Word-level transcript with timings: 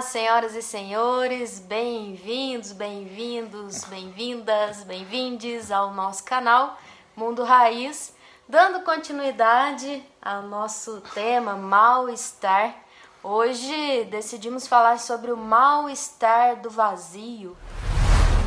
Olá, 0.00 0.08
senhoras 0.08 0.54
e 0.54 0.62
senhores, 0.62 1.58
bem-vindos, 1.60 2.72
bem-vindos, 2.72 3.84
bem-vindas, 3.84 4.82
bem-vindes 4.82 5.70
ao 5.70 5.92
nosso 5.92 6.24
canal 6.24 6.78
Mundo 7.14 7.44
Raiz, 7.44 8.14
dando 8.48 8.80
continuidade 8.80 10.02
ao 10.22 10.40
nosso 10.40 11.02
tema 11.12 11.54
mal-estar. 11.54 12.74
Hoje 13.22 14.04
decidimos 14.04 14.66
falar 14.66 14.98
sobre 14.98 15.32
o 15.32 15.36
mal-estar 15.36 16.62
do 16.62 16.70
vazio. 16.70 17.54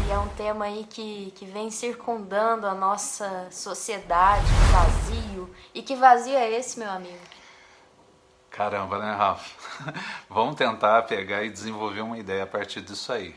E 0.08 0.12
é 0.12 0.18
um 0.18 0.30
tema 0.30 0.66
aí 0.66 0.88
que, 0.90 1.32
que 1.36 1.46
vem 1.46 1.70
circundando 1.70 2.66
a 2.66 2.74
nossa 2.74 3.48
sociedade, 3.52 4.48
vazio. 4.72 5.48
E 5.72 5.84
que 5.84 5.96
vazio 5.96 6.36
é 6.36 6.52
esse, 6.52 6.80
meu 6.80 6.90
amigo? 6.90 7.33
Caramba, 8.54 9.00
né, 9.00 9.12
Rafa? 9.16 9.94
Vamos 10.30 10.56
tentar 10.56 11.02
pegar 11.04 11.44
e 11.44 11.50
desenvolver 11.50 12.02
uma 12.02 12.20
ideia 12.20 12.44
a 12.44 12.48
partir 12.48 12.82
disso 12.82 13.12
aí. 13.12 13.36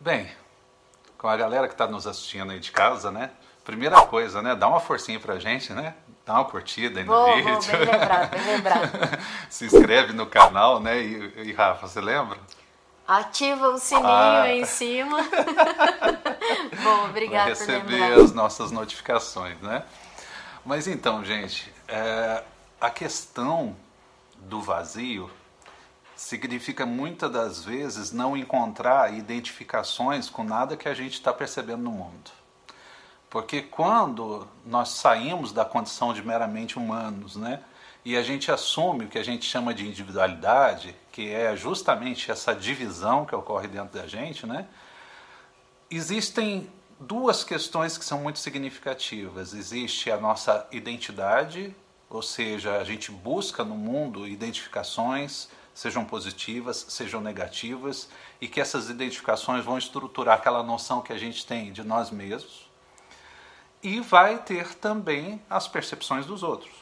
Bem, 0.00 0.28
com 1.16 1.28
a 1.28 1.36
galera 1.36 1.68
que 1.68 1.74
está 1.74 1.86
nos 1.86 2.04
assistindo 2.04 2.50
aí 2.50 2.58
de 2.58 2.72
casa, 2.72 3.12
né? 3.12 3.30
Primeira 3.64 4.04
coisa, 4.06 4.42
né? 4.42 4.56
Dá 4.56 4.66
uma 4.66 4.80
forcinha 4.80 5.20
pra 5.20 5.38
gente, 5.38 5.72
né? 5.72 5.94
Dá 6.26 6.34
uma 6.34 6.44
curtida 6.46 6.98
aí 6.98 7.06
no 7.06 7.12
Vou, 7.12 7.36
vídeo. 7.36 7.54
vou, 7.54 7.62
bem 7.62 7.78
lembrado, 7.78 8.30
bem 8.30 8.44
lembrado. 8.44 8.90
Se 9.48 9.66
inscreve 9.66 10.12
no 10.12 10.26
canal, 10.26 10.80
né? 10.80 11.00
E, 11.00 11.32
e 11.50 11.52
Rafa, 11.52 11.86
você 11.86 12.00
lembra? 12.00 12.36
Ativa 13.06 13.68
o 13.68 13.78
sininho 13.78 14.08
Ah. 14.08 14.42
aí 14.42 14.62
em 14.62 14.64
cima. 14.64 15.18
Bom, 16.82 17.04
obrigada 17.04 17.52
por 17.52 17.58
receber 17.58 18.12
as 18.20 18.32
nossas 18.32 18.72
notificações, 18.72 19.60
né? 19.60 19.84
Mas 20.64 20.88
então, 20.88 21.24
gente, 21.24 21.72
é, 21.86 22.42
a 22.80 22.90
questão 22.90 23.76
do 24.44 24.60
vazio 24.60 25.30
significa 26.16 26.86
muitas 26.86 27.30
das 27.30 27.64
vezes 27.64 28.12
não 28.12 28.36
encontrar 28.36 29.12
identificações 29.12 30.28
com 30.30 30.44
nada 30.44 30.76
que 30.76 30.88
a 30.88 30.94
gente 30.94 31.14
está 31.14 31.32
percebendo 31.32 31.82
no 31.82 31.90
mundo. 31.90 32.30
Porque 33.28 33.62
quando 33.62 34.46
nós 34.64 34.90
saímos 34.90 35.52
da 35.52 35.64
condição 35.64 36.14
de 36.14 36.22
meramente 36.22 36.78
humanos, 36.78 37.34
né, 37.34 37.60
e 38.04 38.16
a 38.16 38.22
gente 38.22 38.52
assume 38.52 39.06
o 39.06 39.08
que 39.08 39.18
a 39.18 39.24
gente 39.24 39.44
chama 39.44 39.74
de 39.74 39.86
individualidade, 39.86 40.94
que 41.10 41.32
é 41.32 41.56
justamente 41.56 42.30
essa 42.30 42.54
divisão 42.54 43.24
que 43.24 43.34
ocorre 43.34 43.66
dentro 43.66 43.98
da 43.98 44.06
gente, 44.06 44.46
né, 44.46 44.68
existem 45.90 46.70
duas 47.00 47.42
questões 47.42 47.98
que 47.98 48.04
são 48.04 48.20
muito 48.20 48.38
significativas. 48.38 49.52
Existe 49.52 50.10
a 50.10 50.16
nossa 50.16 50.66
identidade, 50.70 51.74
ou 52.08 52.22
seja, 52.22 52.78
a 52.78 52.84
gente 52.84 53.10
busca 53.10 53.64
no 53.64 53.74
mundo 53.74 54.26
identificações, 54.26 55.48
sejam 55.74 56.04
positivas, 56.04 56.86
sejam 56.88 57.20
negativas, 57.20 58.08
e 58.40 58.46
que 58.46 58.60
essas 58.60 58.88
identificações 58.88 59.64
vão 59.64 59.76
estruturar 59.76 60.36
aquela 60.36 60.62
noção 60.62 61.02
que 61.02 61.12
a 61.12 61.18
gente 61.18 61.44
tem 61.44 61.72
de 61.72 61.82
nós 61.82 62.10
mesmos. 62.10 62.70
E 63.82 64.00
vai 64.00 64.38
ter 64.38 64.74
também 64.76 65.42
as 65.50 65.66
percepções 65.66 66.24
dos 66.24 66.42
outros. 66.42 66.72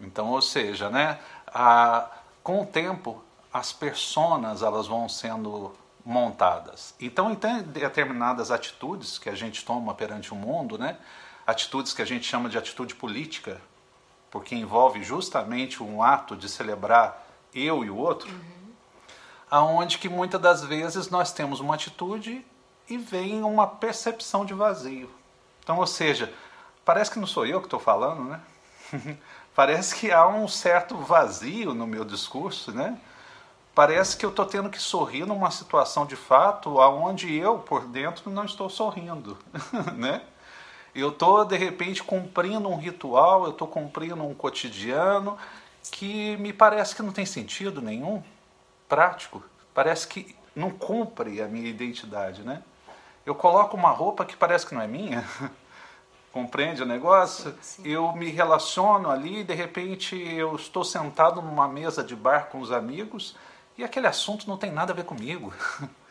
Então, 0.00 0.30
ou 0.30 0.42
seja, 0.42 0.90
né, 0.90 1.20
a, 1.46 2.10
com 2.42 2.62
o 2.62 2.66
tempo, 2.66 3.22
as 3.52 3.72
personas 3.72 4.62
elas 4.62 4.86
vão 4.86 5.08
sendo 5.08 5.72
montadas. 6.04 6.94
Então, 7.00 7.30
em 7.30 7.62
determinadas 7.62 8.50
atitudes 8.50 9.18
que 9.18 9.28
a 9.28 9.34
gente 9.34 9.64
toma 9.64 9.94
perante 9.94 10.32
o 10.32 10.36
mundo, 10.36 10.76
né, 10.76 10.98
atitudes 11.46 11.92
que 11.92 12.02
a 12.02 12.04
gente 12.04 12.26
chama 12.26 12.48
de 12.48 12.58
atitude 12.58 12.94
política, 12.94 13.60
porque 14.34 14.56
envolve 14.56 15.00
justamente 15.04 15.80
um 15.80 16.02
ato 16.02 16.34
de 16.34 16.48
celebrar 16.48 17.24
eu 17.54 17.84
e 17.84 17.88
o 17.88 17.96
outro, 17.96 18.28
aonde 19.48 19.96
que 19.96 20.08
muitas 20.08 20.40
das 20.40 20.64
vezes 20.64 21.08
nós 21.08 21.32
temos 21.32 21.60
uma 21.60 21.76
atitude 21.76 22.44
e 22.90 22.98
vem 22.98 23.44
uma 23.44 23.64
percepção 23.64 24.44
de 24.44 24.52
vazio. 24.52 25.08
Então, 25.62 25.78
ou 25.78 25.86
seja, 25.86 26.34
parece 26.84 27.12
que 27.12 27.20
não 27.20 27.28
sou 27.28 27.46
eu 27.46 27.60
que 27.60 27.68
estou 27.68 27.78
falando, 27.78 28.24
né? 28.24 28.40
parece 29.54 29.94
que 29.94 30.10
há 30.10 30.26
um 30.26 30.48
certo 30.48 30.96
vazio 30.96 31.72
no 31.72 31.86
meu 31.86 32.04
discurso, 32.04 32.72
né? 32.72 32.98
Parece 33.72 34.16
que 34.16 34.26
eu 34.26 34.30
estou 34.30 34.46
tendo 34.46 34.68
que 34.68 34.80
sorrir 34.80 35.24
numa 35.24 35.52
situação 35.52 36.04
de 36.04 36.16
fato 36.16 36.80
aonde 36.80 37.32
eu, 37.32 37.60
por 37.60 37.86
dentro, 37.86 38.32
não 38.32 38.44
estou 38.44 38.68
sorrindo, 38.68 39.38
né? 39.94 40.22
Eu 40.94 41.08
estou, 41.08 41.44
de 41.44 41.56
repente, 41.56 42.02
cumprindo 42.02 42.68
um 42.68 42.76
ritual, 42.76 43.44
eu 43.44 43.50
estou 43.50 43.66
cumprindo 43.66 44.22
um 44.22 44.32
cotidiano 44.32 45.36
que 45.90 46.36
me 46.36 46.52
parece 46.52 46.94
que 46.94 47.02
não 47.02 47.12
tem 47.12 47.26
sentido 47.26 47.82
nenhum 47.82 48.22
prático. 48.88 49.42
Parece 49.74 50.06
que 50.06 50.36
não 50.54 50.70
cumpre 50.70 51.42
a 51.42 51.48
minha 51.48 51.68
identidade, 51.68 52.42
né? 52.42 52.62
Eu 53.26 53.34
coloco 53.34 53.76
uma 53.76 53.90
roupa 53.90 54.24
que 54.24 54.36
parece 54.36 54.66
que 54.66 54.74
não 54.74 54.82
é 54.82 54.86
minha. 54.86 55.24
Compreende 56.32 56.82
o 56.82 56.86
negócio? 56.86 57.50
Sim, 57.60 57.82
sim. 57.82 57.88
Eu 57.88 58.12
me 58.12 58.28
relaciono 58.30 59.10
ali 59.10 59.40
e 59.40 59.44
de 59.44 59.54
repente 59.54 60.16
eu 60.16 60.54
estou 60.56 60.84
sentado 60.84 61.40
numa 61.40 61.66
mesa 61.66 62.02
de 62.04 62.14
bar 62.14 62.46
com 62.46 62.60
os 62.60 62.70
amigos 62.70 63.36
e 63.78 63.84
aquele 63.84 64.06
assunto 64.06 64.48
não 64.48 64.56
tem 64.56 64.70
nada 64.70 64.92
a 64.92 64.96
ver 64.96 65.04
comigo. 65.04 65.52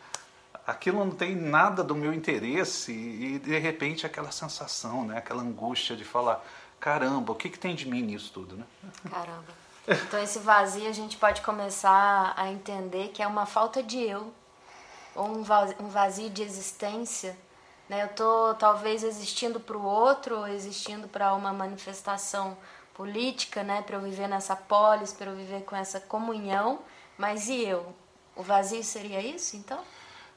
Aquilo 0.65 1.03
não 1.03 1.11
tem 1.11 1.35
nada 1.35 1.83
do 1.83 1.93
meu 1.93 2.13
interesse 2.13 2.91
e 2.93 3.39
de 3.39 3.57
repente 3.59 4.05
aquela 4.05 4.31
sensação, 4.31 5.05
né? 5.05 5.17
aquela 5.17 5.41
angústia 5.41 5.95
de 5.95 6.05
falar: 6.05 6.43
caramba, 6.79 7.33
o 7.33 7.35
que, 7.35 7.49
que 7.49 7.59
tem 7.59 7.75
de 7.75 7.87
mim 7.87 8.01
nisso 8.01 8.31
tudo? 8.33 8.55
Né? 8.55 8.65
Caramba. 9.09 9.63
Então 9.87 10.21
esse 10.21 10.39
vazio 10.39 10.87
a 10.87 10.93
gente 10.93 11.17
pode 11.17 11.41
começar 11.41 12.33
a 12.37 12.49
entender 12.49 13.09
que 13.09 13.21
é 13.21 13.27
uma 13.27 13.45
falta 13.45 13.83
de 13.83 13.99
eu, 13.99 14.33
ou 15.13 15.27
um 15.27 15.43
va- 15.43 15.73
vazio 15.79 16.29
de 16.29 16.41
existência. 16.41 17.37
Né? 17.89 18.03
Eu 18.03 18.07
tô 18.09 18.53
talvez 18.53 19.03
existindo 19.03 19.59
para 19.59 19.77
o 19.77 19.83
outro, 19.83 20.37
ou 20.37 20.47
existindo 20.47 21.09
para 21.09 21.33
uma 21.33 21.51
manifestação 21.51 22.57
política, 22.93 23.63
né? 23.63 23.81
para 23.81 23.97
eu 23.97 24.01
viver 24.01 24.29
nessa 24.29 24.55
polis, 24.55 25.11
para 25.11 25.31
eu 25.31 25.35
viver 25.35 25.63
com 25.63 25.75
essa 25.75 25.99
comunhão, 25.99 26.79
mas 27.17 27.49
e 27.49 27.61
eu? 27.63 27.93
O 28.35 28.41
vazio 28.41 28.83
seria 28.83 29.21
isso, 29.21 29.57
então? 29.57 29.79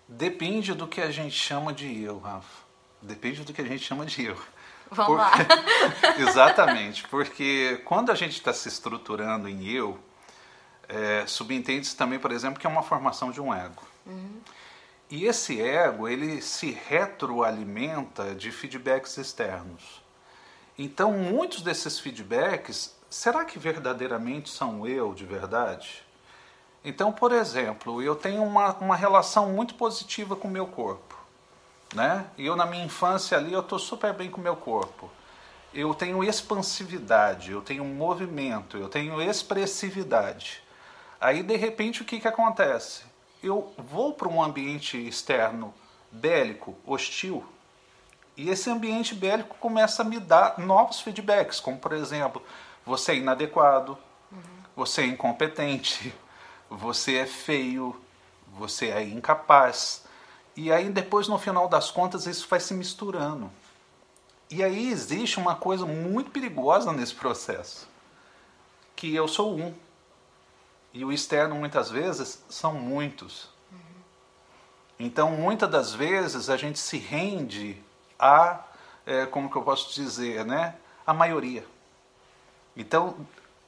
Depende 0.08 0.72
do 0.74 0.86
que 0.86 1.00
a 1.00 1.10
gente 1.10 1.34
chama 1.34 1.72
de 1.72 2.02
eu, 2.02 2.18
Rafa. 2.18 2.64
Depende 3.02 3.42
do 3.42 3.52
que 3.52 3.60
a 3.60 3.64
gente 3.64 3.84
chama 3.84 4.06
de 4.06 4.24
eu. 4.24 4.40
Vamos 4.90 5.18
lá. 5.18 5.32
Exatamente, 6.18 7.06
porque 7.08 7.80
quando 7.84 8.10
a 8.12 8.14
gente 8.14 8.32
está 8.32 8.52
se 8.52 8.68
estruturando 8.68 9.48
em 9.48 9.66
eu, 9.66 9.98
é, 10.88 11.26
subentende-se 11.26 11.96
também, 11.96 12.18
por 12.18 12.30
exemplo, 12.30 12.60
que 12.60 12.66
é 12.66 12.70
uma 12.70 12.82
formação 12.82 13.30
de 13.30 13.40
um 13.40 13.52
ego. 13.52 13.82
E 15.10 15.24
esse 15.24 15.60
ego, 15.60 16.08
ele 16.08 16.40
se 16.40 16.70
retroalimenta 16.70 18.34
de 18.34 18.50
feedbacks 18.50 19.16
externos. 19.18 20.02
Então, 20.78 21.12
muitos 21.12 21.62
desses 21.62 21.98
feedbacks, 21.98 22.94
será 23.08 23.44
que 23.44 23.58
verdadeiramente 23.58 24.50
são 24.50 24.86
eu 24.86 25.14
de 25.14 25.24
verdade? 25.24 26.05
Então, 26.88 27.10
por 27.10 27.32
exemplo, 27.32 28.00
eu 28.00 28.14
tenho 28.14 28.44
uma, 28.44 28.72
uma 28.74 28.94
relação 28.94 29.50
muito 29.50 29.74
positiva 29.74 30.36
com 30.36 30.46
o 30.46 30.50
meu 30.50 30.68
corpo. 30.68 31.18
Né? 31.92 32.24
E 32.38 32.46
eu, 32.46 32.54
na 32.54 32.64
minha 32.64 32.84
infância 32.84 33.36
ali, 33.36 33.52
eu 33.52 33.58
estou 33.58 33.76
super 33.76 34.14
bem 34.14 34.30
com 34.30 34.40
o 34.40 34.44
meu 34.44 34.54
corpo. 34.54 35.10
Eu 35.74 35.92
tenho 35.94 36.22
expansividade, 36.22 37.50
eu 37.50 37.60
tenho 37.60 37.84
movimento, 37.84 38.76
eu 38.76 38.88
tenho 38.88 39.20
expressividade. 39.20 40.62
Aí, 41.20 41.42
de 41.42 41.56
repente, 41.56 42.02
o 42.02 42.04
que, 42.04 42.20
que 42.20 42.28
acontece? 42.28 43.02
Eu 43.42 43.74
vou 43.76 44.12
para 44.12 44.28
um 44.28 44.40
ambiente 44.40 44.96
externo 44.96 45.74
bélico, 46.12 46.76
hostil, 46.86 47.44
e 48.36 48.48
esse 48.48 48.70
ambiente 48.70 49.12
bélico 49.12 49.56
começa 49.58 50.02
a 50.02 50.04
me 50.04 50.20
dar 50.20 50.56
novos 50.60 51.00
feedbacks, 51.00 51.58
como 51.58 51.78
por 51.78 51.92
exemplo, 51.92 52.40
você 52.84 53.12
é 53.12 53.16
inadequado, 53.16 53.98
você 54.76 55.02
é 55.02 55.06
incompetente, 55.06 56.14
você 56.70 57.16
é 57.16 57.26
feio, 57.26 57.94
você 58.52 58.88
é 58.88 59.02
incapaz. 59.02 60.04
E 60.56 60.72
aí 60.72 60.88
depois 60.88 61.28
no 61.28 61.38
final 61.38 61.68
das 61.68 61.90
contas 61.90 62.26
isso 62.26 62.46
vai 62.48 62.60
se 62.60 62.74
misturando. 62.74 63.50
E 64.50 64.62
aí 64.62 64.90
existe 64.90 65.38
uma 65.38 65.56
coisa 65.56 65.84
muito 65.84 66.30
perigosa 66.30 66.92
nesse 66.92 67.14
processo, 67.14 67.88
que 68.94 69.14
eu 69.14 69.26
sou 69.26 69.58
um. 69.58 69.74
E 70.92 71.04
o 71.04 71.12
externo 71.12 71.56
muitas 71.56 71.90
vezes 71.90 72.42
são 72.48 72.74
muitos. 72.74 73.50
Então, 74.98 75.30
muitas 75.32 75.70
das 75.70 75.92
vezes 75.92 76.48
a 76.48 76.56
gente 76.56 76.78
se 76.78 76.96
rende 76.96 77.82
a, 78.18 78.64
é, 79.04 79.26
como 79.26 79.50
que 79.50 79.56
eu 79.56 79.62
posso 79.62 79.94
dizer, 79.94 80.44
né? 80.44 80.76
A 81.06 81.12
maioria. 81.12 81.66
Então, 82.74 83.14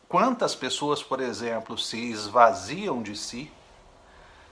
quantas 0.09 0.55
pessoas, 0.55 1.03
por 1.03 1.21
exemplo, 1.21 1.77
se 1.77 1.99
esvaziam 2.11 3.03
de 3.03 3.17
si, 3.17 3.53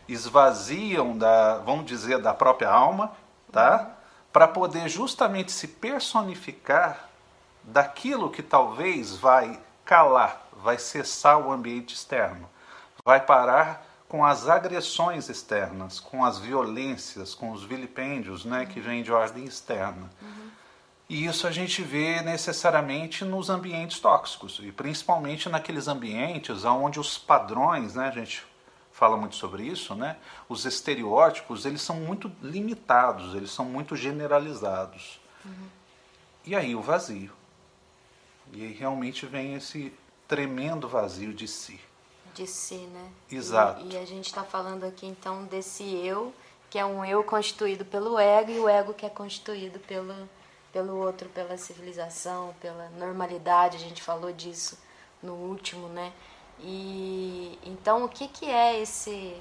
esvaziam 0.08 1.16
da, 1.16 1.58
vamos 1.58 1.86
dizer, 1.86 2.18
da 2.20 2.34
própria 2.34 2.70
alma, 2.70 3.12
tá? 3.50 3.96
Para 4.32 4.46
poder 4.46 4.88
justamente 4.88 5.50
se 5.50 5.66
personificar 5.66 7.08
daquilo 7.62 8.30
que 8.30 8.42
talvez 8.42 9.16
vai 9.16 9.58
calar, 9.84 10.46
vai 10.52 10.78
cessar 10.78 11.38
o 11.38 11.50
ambiente 11.50 11.94
externo, 11.94 12.48
vai 13.04 13.20
parar 13.20 13.84
com 14.08 14.24
as 14.24 14.48
agressões 14.48 15.28
externas, 15.28 15.98
com 15.98 16.24
as 16.24 16.38
violências, 16.38 17.34
com 17.34 17.50
os 17.50 17.64
vilipêndios 17.64 18.44
né, 18.44 18.66
que 18.66 18.80
vêm 18.80 19.02
de 19.02 19.10
ordem 19.10 19.44
externa. 19.44 20.10
Uhum. 20.22 20.50
E 21.08 21.24
isso 21.24 21.46
a 21.46 21.52
gente 21.52 21.82
vê 21.82 22.20
necessariamente 22.20 23.24
nos 23.24 23.48
ambientes 23.48 24.00
tóxicos, 24.00 24.60
e 24.62 24.72
principalmente 24.72 25.48
naqueles 25.48 25.86
ambientes 25.86 26.64
onde 26.64 26.98
os 26.98 27.16
padrões, 27.16 27.94
né, 27.94 28.08
a 28.08 28.10
gente 28.10 28.44
fala 28.90 29.16
muito 29.16 29.36
sobre 29.36 29.62
isso, 29.62 29.94
né, 29.94 30.16
os 30.48 30.64
estereótipos, 30.64 31.64
eles 31.64 31.80
são 31.80 31.96
muito 31.96 32.32
limitados, 32.42 33.34
eles 33.34 33.50
são 33.50 33.64
muito 33.64 33.94
generalizados. 33.94 35.20
Uhum. 35.44 35.68
E 36.44 36.56
aí 36.56 36.74
o 36.74 36.82
vazio. 36.82 37.32
E 38.52 38.64
aí 38.64 38.72
realmente 38.72 39.26
vem 39.26 39.54
esse 39.54 39.92
tremendo 40.26 40.88
vazio 40.88 41.32
de 41.32 41.46
si 41.46 41.80
de 42.36 42.46
si, 42.46 42.76
né? 42.76 43.10
Exato. 43.30 43.82
E, 43.86 43.94
e 43.94 43.96
a 43.96 44.04
gente 44.04 44.26
está 44.26 44.44
falando 44.44 44.84
aqui 44.84 45.06
então 45.06 45.44
desse 45.44 45.82
eu, 45.82 46.34
que 46.68 46.78
é 46.78 46.84
um 46.84 47.04
eu 47.04 47.24
constituído 47.24 47.84
pelo 47.84 48.18
ego, 48.18 48.50
e 48.50 48.58
o 48.58 48.68
ego 48.68 48.92
que 48.92 49.06
é 49.06 49.08
constituído 49.08 49.78
pelo, 49.80 50.14
pelo 50.76 50.98
outro, 50.98 51.26
pela 51.30 51.56
civilização, 51.56 52.54
pela 52.60 52.90
normalidade, 52.98 53.78
a 53.78 53.80
gente 53.80 54.02
falou 54.02 54.30
disso 54.30 54.78
no 55.22 55.32
último, 55.32 55.88
né? 55.88 56.12
E 56.60 57.58
então 57.64 58.04
o 58.04 58.08
que, 58.10 58.28
que 58.28 58.44
é 58.44 58.78
esse. 58.78 59.34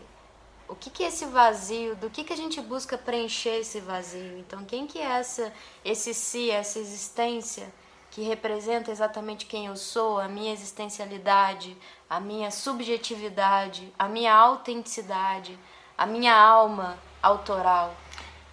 O 0.66 0.76
que, 0.76 0.90
que 0.90 1.04
é 1.04 1.08
esse 1.08 1.26
vazio? 1.26 1.94
Do 1.98 2.10
que, 2.10 2.24
que 2.24 2.32
a 2.32 2.38
gente 2.38 2.62
busca 2.62 2.98
preencher 2.98 3.60
esse 3.60 3.82
vazio? 3.82 4.40
Então, 4.40 4.64
quem 4.64 4.88
que 4.88 4.98
é 4.98 5.20
essa, 5.20 5.52
esse 5.84 6.14
si, 6.14 6.50
essa 6.50 6.80
existência 6.80 7.68
que 8.12 8.22
representa 8.22 8.90
exatamente 8.90 9.46
quem 9.46 9.66
eu 9.66 9.76
sou, 9.76 10.18
a 10.22 10.30
minha 10.30 10.54
existencialidade, 10.54 11.78
a 12.10 12.22
minha 12.22 12.50
subjetividade, 12.50 13.94
a 14.00 14.08
minha 14.08 14.34
autenticidade, 14.34 15.60
a 15.98 16.06
minha 16.06 16.34
alma 16.34 16.98
autoral. 17.22 17.94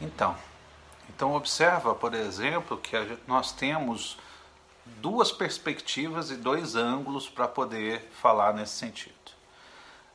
Então, 0.01 0.37
então 1.15 1.35
observa, 1.35 1.95
por 1.95 2.15
exemplo, 2.15 2.77
que 2.77 2.97
nós 3.27 3.53
temos 3.53 4.19
duas 4.85 5.31
perspectivas 5.31 6.31
e 6.31 6.37
dois 6.37 6.75
ângulos 6.75 7.29
para 7.29 7.47
poder 7.47 8.09
falar 8.21 8.53
nesse 8.55 8.75
sentido. 8.75 9.15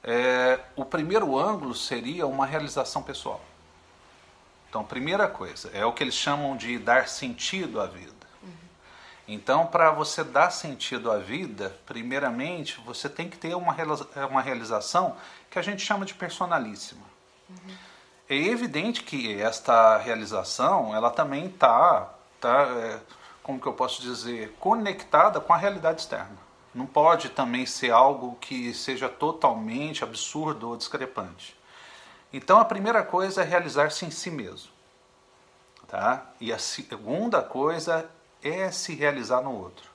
É, 0.03 0.59
o 0.75 0.85
primeiro 0.85 1.37
ângulo 1.37 1.73
seria 1.73 2.25
uma 2.25 2.45
realização 2.45 3.01
pessoal. 3.03 3.41
Então, 4.69 4.83
primeira 4.83 5.27
coisa, 5.27 5.69
é 5.73 5.85
o 5.85 5.93
que 5.93 6.03
eles 6.03 6.15
chamam 6.15 6.55
de 6.57 6.77
dar 6.77 7.07
sentido 7.07 7.79
à 7.79 7.85
vida. 7.85 8.17
Então, 9.27 9.67
para 9.67 9.91
você 9.91 10.23
dar 10.23 10.51
sentido 10.51 11.11
à 11.11 11.17
vida, 11.17 11.77
primeiramente, 11.85 12.79
você 12.85 13.09
tem 13.09 13.29
que 13.29 13.37
ter 13.37 13.53
uma, 13.55 13.75
uma 14.29 14.41
realização 14.41 15.17
que 15.49 15.59
a 15.59 15.61
gente 15.61 15.83
chama 15.83 16.05
de 16.05 16.13
personalíssima. 16.13 17.03
Uhum. 17.49 17.75
É 18.29 18.35
evidente 18.35 19.03
que 19.03 19.41
esta 19.41 19.97
realização, 19.97 20.93
ela 20.93 21.09
também 21.09 21.45
está, 21.45 22.13
tá, 22.41 22.63
é, 22.63 22.99
como 23.41 23.59
que 23.59 23.67
eu 23.67 23.73
posso 23.73 24.01
dizer, 24.01 24.53
conectada 24.59 25.39
com 25.39 25.53
a 25.53 25.57
realidade 25.57 26.01
externa. 26.01 26.37
Não 26.75 26.85
pode 26.85 27.29
também 27.29 27.65
ser 27.65 27.91
algo 27.91 28.35
que 28.41 28.73
seja 28.73 29.07
totalmente 29.07 30.03
absurdo 30.03 30.69
ou 30.69 30.75
discrepante. 30.75 31.57
Então, 32.31 32.59
a 32.59 32.65
primeira 32.65 33.01
coisa 33.01 33.41
é 33.41 33.45
realizar-se 33.45 34.05
em 34.05 34.11
si 34.11 34.29
mesmo. 34.29 34.71
Tá? 35.87 36.25
E 36.41 36.51
a 36.51 36.59
segunda 36.59 37.41
coisa 37.41 38.09
é 38.43 38.69
se 38.71 38.93
realizar 38.93 39.41
no 39.41 39.55
outro. 39.55 39.89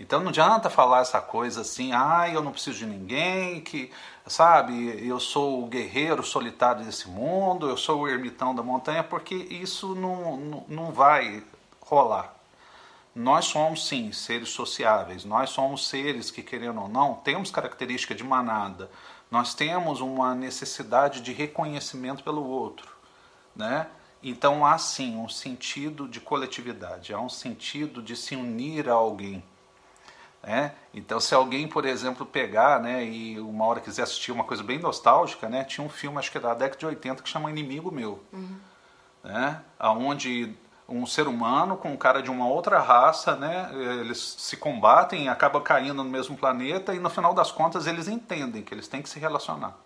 Então 0.00 0.18
não 0.20 0.30
adianta 0.30 0.70
falar 0.70 1.00
essa 1.00 1.20
coisa 1.20 1.60
assim, 1.60 1.92
ah, 1.92 2.26
eu 2.26 2.42
não 2.42 2.52
preciso 2.52 2.78
de 2.78 2.86
ninguém, 2.86 3.60
que, 3.60 3.92
sabe, 4.26 5.06
eu 5.06 5.20
sou 5.20 5.62
o 5.62 5.66
guerreiro 5.66 6.22
solitário 6.22 6.82
desse 6.82 7.06
mundo, 7.06 7.68
eu 7.68 7.76
sou 7.76 8.00
o 8.00 8.08
ermitão 8.08 8.54
da 8.54 8.62
montanha, 8.62 9.04
porque 9.04 9.34
isso 9.34 9.94
não, 9.94 10.38
não, 10.38 10.64
não 10.66 10.90
vai 10.90 11.44
rolar. 11.82 12.34
Nós 13.14 13.44
somos, 13.44 13.86
sim, 13.86 14.10
seres 14.10 14.48
sociáveis, 14.48 15.22
nós 15.26 15.50
somos 15.50 15.86
seres 15.86 16.30
que, 16.30 16.42
querendo 16.42 16.80
ou 16.80 16.88
não, 16.88 17.16
temos 17.16 17.50
característica 17.50 18.14
de 18.14 18.24
manada, 18.24 18.90
nós 19.30 19.52
temos 19.52 20.00
uma 20.00 20.34
necessidade 20.34 21.20
de 21.20 21.34
reconhecimento 21.34 22.24
pelo 22.24 22.42
outro, 22.46 22.88
né? 23.54 23.86
Então 24.22 24.64
há 24.64 24.78
sim 24.78 25.16
um 25.18 25.28
sentido 25.28 26.08
de 26.08 26.20
coletividade, 26.20 27.12
há 27.12 27.20
um 27.20 27.28
sentido 27.28 28.02
de 28.02 28.16
se 28.16 28.34
unir 28.34 28.88
a 28.88 28.94
alguém. 28.94 29.42
Né? 30.42 30.72
Então, 30.94 31.20
se 31.20 31.34
alguém, 31.34 31.68
por 31.68 31.84
exemplo, 31.84 32.24
pegar 32.24 32.80
né, 32.80 33.04
e 33.04 33.38
uma 33.38 33.64
hora 33.66 33.80
quiser 33.80 34.02
assistir 34.02 34.32
uma 34.32 34.44
coisa 34.44 34.62
bem 34.62 34.78
nostálgica, 34.78 35.48
né, 35.48 35.64
tinha 35.64 35.86
um 35.86 35.90
filme, 35.90 36.18
acho 36.18 36.30
que 36.30 36.38
é 36.38 36.40
da 36.40 36.54
década 36.54 36.78
de 36.78 36.86
80, 36.86 37.22
que 37.22 37.28
chama 37.28 37.50
Inimigo 37.50 37.92
Meu. 37.92 38.22
Uhum. 38.32 38.56
Né, 39.22 39.60
onde 39.78 40.54
um 40.88 41.06
ser 41.06 41.28
humano 41.28 41.76
com 41.76 41.92
um 41.92 41.96
cara 41.96 42.22
de 42.22 42.30
uma 42.30 42.48
outra 42.48 42.80
raça, 42.80 43.36
né, 43.36 43.70
eles 44.00 44.36
se 44.38 44.56
combatem, 44.56 45.28
acabam 45.28 45.62
caindo 45.62 46.02
no 46.02 46.10
mesmo 46.10 46.36
planeta 46.36 46.94
e 46.94 46.98
no 46.98 47.10
final 47.10 47.34
das 47.34 47.52
contas 47.52 47.86
eles 47.86 48.08
entendem 48.08 48.62
que 48.62 48.72
eles 48.72 48.88
têm 48.88 49.02
que 49.02 49.08
se 49.08 49.20
relacionar 49.20 49.76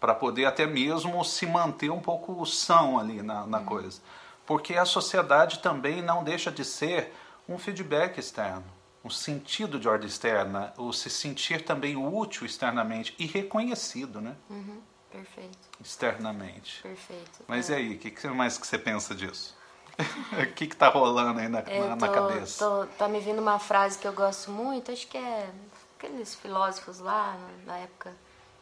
para 0.00 0.14
poder 0.14 0.44
até 0.44 0.66
mesmo 0.66 1.24
se 1.24 1.46
manter 1.46 1.90
um 1.90 2.00
pouco 2.00 2.44
são 2.46 2.98
ali 2.98 3.22
na, 3.22 3.46
na 3.46 3.58
uhum. 3.58 3.64
coisa. 3.64 4.00
Porque 4.44 4.74
a 4.74 4.84
sociedade 4.84 5.58
também 5.58 6.02
não 6.02 6.22
deixa 6.22 6.50
de 6.50 6.64
ser 6.64 7.12
um 7.48 7.58
feedback 7.58 8.18
externo, 8.18 8.64
um 9.06 9.10
sentido 9.10 9.78
de 9.78 9.88
ordem 9.88 10.08
externa, 10.08 10.72
o 10.76 10.92
se 10.92 11.08
sentir 11.08 11.64
também 11.64 11.96
útil 11.96 12.44
externamente 12.44 13.14
e 13.18 13.26
reconhecido, 13.26 14.20
né? 14.20 14.36
Uhum. 14.50 14.80
Perfeito. 15.10 15.58
Externamente. 15.80 16.82
Perfeito. 16.82 17.44
Mas 17.48 17.70
é. 17.70 17.74
e 17.74 17.76
aí, 17.76 17.94
o 17.94 17.98
que, 17.98 18.10
que 18.10 18.28
mais 18.28 18.58
que 18.58 18.66
você 18.66 18.78
pensa 18.78 19.14
disso? 19.14 19.56
O 20.32 20.52
que 20.52 20.64
está 20.64 20.88
rolando 20.88 21.40
aí 21.40 21.48
na, 21.48 21.62
na, 21.62 21.96
na, 21.96 22.08
cabeça? 22.08 22.62
Tô, 22.62 22.86
tá 22.98 23.08
me 23.08 23.18
vindo 23.18 23.40
uma 23.40 23.58
frase 23.58 23.98
que 23.98 24.06
eu 24.06 24.12
gosto 24.12 24.50
muito, 24.50 24.92
acho 24.92 25.06
que 25.06 25.16
é 25.16 25.50
aqueles 25.96 26.34
filósofos 26.34 26.98
lá 26.98 27.38
na 27.64 27.78
época 27.78 28.12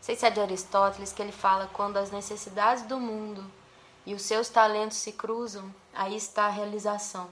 sei 0.04 0.14
se 0.14 0.26
é 0.26 0.30
de 0.30 0.38
Aristóteles, 0.38 1.14
que 1.14 1.22
ele 1.22 1.32
fala 1.32 1.66
quando 1.72 1.96
as 1.96 2.10
necessidades 2.10 2.82
do 2.82 3.00
mundo 3.00 3.42
e 4.04 4.12
os 4.12 4.20
seus 4.20 4.50
talentos 4.50 4.98
se 4.98 5.12
cruzam, 5.12 5.74
aí 5.94 6.14
está 6.14 6.44
a 6.44 6.50
realização. 6.50 7.26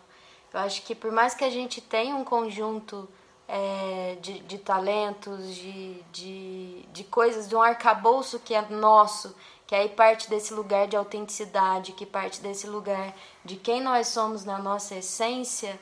Eu 0.53 0.61
acho 0.61 0.83
que 0.83 0.95
por 0.95 1.11
mais 1.11 1.35
que 1.35 1.45
a 1.45 1.51
gente 1.51 1.81
tenha 1.81 2.15
um 2.15 2.25
conjunto 2.25 3.09
é, 3.49 4.17
de, 4.21 4.41
de, 4.41 4.59
talentos, 4.59 5.55
de, 5.55 6.03
de, 6.13 6.83
de 6.93 7.05
coisas, 7.05 7.49
de 7.49 7.57
um 7.57 7.63
arcabouço 7.63 8.39
que 8.39 8.55
é 8.55 8.63
nosso, 8.69 9.35
que 9.67 9.75
aí 9.75 9.89
parte 9.89 10.29
desse 10.29 10.53
lugar 10.53 10.87
de 10.87 10.97
autenticidade, 10.97 11.93
que 11.93 12.05
parte 12.05 12.41
desse 12.41 12.67
lugar 12.67 13.15
de 13.45 13.57
quem 13.57 13.81
nós 13.81 14.09
somos 14.09 14.45
na 14.45 14.59
nossa 14.59 14.97
essência, 14.97 15.79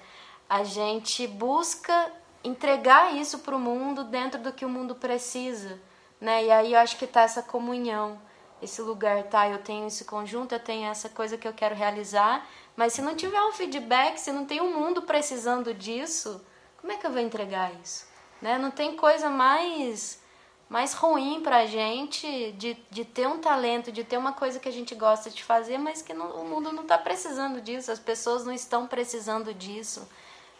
a 0.48 0.64
gente 0.64 1.26
busca 1.26 2.12
entregar 2.42 3.14
isso 3.14 3.40
para 3.40 3.54
o 3.54 3.60
mundo 3.60 4.04
dentro 4.04 4.40
do 4.40 4.52
que 4.52 4.64
o 4.64 4.68
mundo 4.68 4.94
precisa 4.94 5.78
né? 6.20 6.44
E 6.44 6.50
aí 6.50 6.72
eu 6.74 6.78
acho 6.78 6.96
que 6.98 7.06
tá 7.06 7.22
essa 7.22 7.42
comunhão, 7.42 8.20
esse 8.60 8.82
lugar, 8.82 9.22
tá? 9.24 9.48
Eu 9.48 9.58
tenho 9.58 9.86
esse 9.86 10.04
conjunto, 10.04 10.54
eu 10.54 10.60
tenho 10.60 10.88
essa 10.90 11.08
coisa 11.08 11.38
que 11.38 11.48
eu 11.48 11.52
quero 11.52 11.74
realizar, 11.74 12.46
mas 12.80 12.94
se 12.94 13.02
não 13.02 13.14
tiver 13.14 13.42
um 13.42 13.52
feedback, 13.52 14.16
se 14.16 14.32
não 14.32 14.46
tem 14.46 14.62
um 14.62 14.72
mundo 14.72 15.02
precisando 15.02 15.74
disso, 15.74 16.40
como 16.80 16.90
é 16.90 16.96
que 16.96 17.06
eu 17.06 17.10
vou 17.10 17.20
entregar 17.20 17.70
isso? 17.74 18.06
Né? 18.40 18.56
Não 18.56 18.70
tem 18.70 18.96
coisa 18.96 19.28
mais 19.28 20.18
mais 20.66 20.94
ruim 20.94 21.42
pra 21.42 21.66
gente 21.66 22.52
de, 22.52 22.78
de 22.90 23.04
ter 23.04 23.28
um 23.28 23.38
talento, 23.38 23.92
de 23.92 24.02
ter 24.02 24.16
uma 24.16 24.32
coisa 24.32 24.58
que 24.58 24.66
a 24.66 24.72
gente 24.72 24.94
gosta 24.94 25.28
de 25.28 25.44
fazer, 25.44 25.76
mas 25.76 26.00
que 26.00 26.14
não, 26.14 26.30
o 26.40 26.48
mundo 26.48 26.72
não 26.72 26.84
está 26.84 26.96
precisando 26.96 27.60
disso, 27.60 27.92
as 27.92 27.98
pessoas 27.98 28.46
não 28.46 28.52
estão 28.52 28.86
precisando 28.86 29.52
disso. 29.52 30.08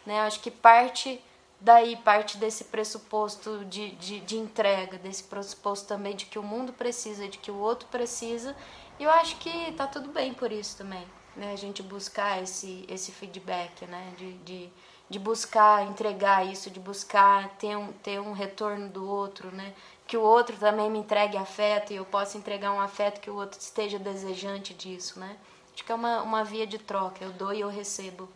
Né? 0.05 0.21
Acho 0.21 0.41
que 0.41 0.51
parte 0.51 1.19
Daí 1.63 1.95
parte 1.95 2.37
desse 2.37 2.63
pressuposto 2.63 3.63
de, 3.65 3.91
de, 3.91 4.19
de, 4.21 4.35
entrega, 4.35 4.97
desse 4.97 5.23
pressuposto 5.23 5.87
também 5.87 6.15
de 6.15 6.25
que 6.25 6.39
o 6.39 6.43
mundo 6.43 6.73
precisa, 6.73 7.27
de 7.27 7.37
que 7.37 7.51
o 7.51 7.57
outro 7.59 7.87
precisa. 7.89 8.55
E 8.99 9.03
eu 9.03 9.11
acho 9.11 9.37
que 9.37 9.71
tá 9.73 9.85
tudo 9.85 10.09
bem 10.09 10.33
por 10.33 10.51
isso 10.51 10.75
também, 10.75 11.05
né? 11.35 11.53
A 11.53 11.55
gente 11.55 11.81
buscar 11.81 12.41
esse, 12.41 12.85
esse 12.87 13.11
feedback, 13.11 13.85
né? 13.85 14.13
De, 14.17 14.33
de, 14.39 14.69
de 15.09 15.19
buscar 15.19 15.85
entregar 15.87 16.45
isso, 16.45 16.69
de 16.69 16.79
buscar 16.79 17.49
ter 17.57 17.75
um, 17.75 17.91
ter 17.93 18.19
um 18.19 18.33
retorno 18.33 18.89
do 18.89 19.07
outro, 19.07 19.51
né? 19.51 19.73
Que 20.07 20.17
o 20.17 20.21
outro 20.21 20.55
também 20.57 20.89
me 20.89 20.99
entregue 20.99 21.37
afeto 21.37 21.93
e 21.93 21.95
eu 21.95 22.05
possa 22.05 22.37
entregar 22.37 22.71
um 22.71 22.81
afeto 22.81 23.21
que 23.21 23.29
o 23.29 23.35
outro 23.35 23.59
esteja 23.59 23.97
desejante 23.97 24.73
disso, 24.73 25.19
né? 25.19 25.37
Acho 25.73 25.85
que 25.85 25.91
é 25.91 25.95
uma, 25.95 26.21
uma 26.21 26.43
via 26.43 26.67
de 26.67 26.77
troca, 26.77 27.23
eu 27.23 27.31
dou 27.31 27.53
e 27.53 27.61
eu 27.61 27.69
recebo. 27.69 28.29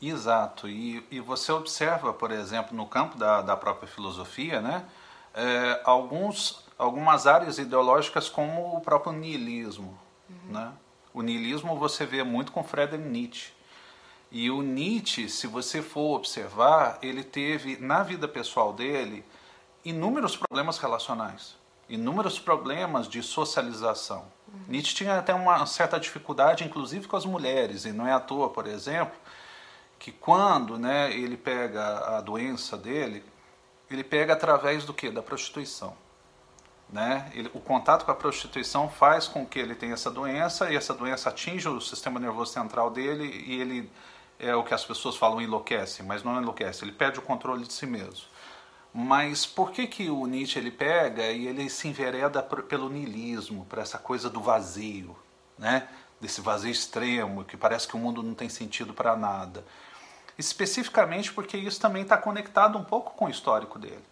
Exato. 0.00 0.68
E, 0.68 1.06
e 1.10 1.20
você 1.20 1.52
observa, 1.52 2.12
por 2.12 2.30
exemplo, 2.30 2.76
no 2.76 2.86
campo 2.86 3.16
da, 3.16 3.42
da 3.42 3.56
própria 3.56 3.88
filosofia, 3.88 4.60
né, 4.60 4.84
é, 5.34 5.80
alguns, 5.84 6.64
algumas 6.78 7.26
áreas 7.26 7.58
ideológicas 7.58 8.28
como 8.28 8.76
o 8.76 8.80
próprio 8.80 9.12
niilismo. 9.12 9.98
Uhum. 10.28 10.52
Né? 10.52 10.72
O 11.14 11.22
niilismo 11.22 11.78
você 11.78 12.04
vê 12.04 12.24
muito 12.24 12.50
com 12.50 12.64
Friedrich 12.64 13.04
Nietzsche. 13.04 13.52
E 14.32 14.50
o 14.50 14.62
Nietzsche, 14.62 15.28
se 15.28 15.46
você 15.46 15.80
for 15.80 16.16
observar, 16.16 16.98
ele 17.00 17.22
teve 17.22 17.76
na 17.76 18.02
vida 18.02 18.26
pessoal 18.26 18.72
dele 18.72 19.24
inúmeros 19.84 20.36
problemas 20.36 20.76
relacionais. 20.78 21.56
inúmeros 21.88 22.38
problemas 22.38 23.06
de 23.06 23.22
socialização. 23.22 24.24
Uhum. 24.48 24.60
Nietzsche 24.68 24.94
tinha 24.94 25.18
até 25.18 25.34
uma 25.34 25.64
certa 25.66 26.00
dificuldade, 26.00 26.64
inclusive 26.64 27.06
com 27.06 27.16
as 27.16 27.26
mulheres, 27.26 27.84
e 27.84 27.92
não 27.92 28.06
é 28.06 28.12
à 28.12 28.18
toa, 28.18 28.48
por 28.48 28.66
exemplo, 28.66 29.14
que 29.98 30.10
quando 30.10 30.78
né, 30.78 31.12
ele 31.12 31.36
pega 31.36 32.16
a 32.16 32.20
doença 32.20 32.76
dele, 32.76 33.22
ele 33.90 34.02
pega 34.02 34.32
através 34.32 34.84
do 34.84 34.94
que? 34.94 35.10
Da 35.10 35.22
prostituição. 35.22 35.94
Né? 36.90 37.30
Ele, 37.34 37.50
o 37.54 37.60
contato 37.60 38.04
com 38.04 38.10
a 38.10 38.14
prostituição 38.14 38.88
faz 38.88 39.26
com 39.26 39.44
que 39.44 39.58
ele 39.58 39.74
tenha 39.74 39.94
essa 39.94 40.10
doença 40.10 40.70
e 40.70 40.76
essa 40.76 40.94
doença 40.94 41.30
atinge 41.30 41.68
o 41.68 41.80
sistema 41.80 42.20
nervoso 42.20 42.52
central 42.52 42.90
dele 42.90 43.44
e 43.46 43.60
ele 43.60 43.90
é 44.38 44.54
o 44.54 44.62
que 44.62 44.74
as 44.74 44.84
pessoas 44.84 45.16
falam 45.16 45.40
enlouquece, 45.40 46.02
mas 46.02 46.22
não 46.22 46.40
enlouquece, 46.40 46.84
ele 46.84 46.92
perde 46.92 47.18
o 47.18 47.22
controle 47.22 47.64
de 47.64 47.72
si 47.72 47.86
mesmo. 47.86 48.26
Mas 48.92 49.44
por 49.44 49.72
que 49.72 49.88
que 49.88 50.08
o 50.08 50.24
Nietzsche 50.26 50.58
ele 50.58 50.70
pega 50.70 51.24
e 51.30 51.48
ele 51.48 51.68
se 51.68 51.88
envereda 51.88 52.40
pelo 52.42 52.88
niilismo, 52.88 53.64
para 53.64 53.82
essa 53.82 53.98
coisa 53.98 54.30
do 54.30 54.40
vazio, 54.40 55.16
né? 55.58 55.88
Desse 56.20 56.40
vazio 56.40 56.70
extremo 56.70 57.44
que 57.44 57.56
parece 57.56 57.88
que 57.88 57.96
o 57.96 57.98
mundo 57.98 58.22
não 58.22 58.34
tem 58.34 58.48
sentido 58.48 58.94
para 58.94 59.16
nada. 59.16 59.64
Especificamente 60.38 61.32
porque 61.32 61.56
isso 61.56 61.80
também 61.80 62.02
está 62.02 62.16
conectado 62.16 62.78
um 62.78 62.84
pouco 62.84 63.14
com 63.14 63.24
o 63.24 63.30
histórico 63.30 63.80
dele. 63.80 64.04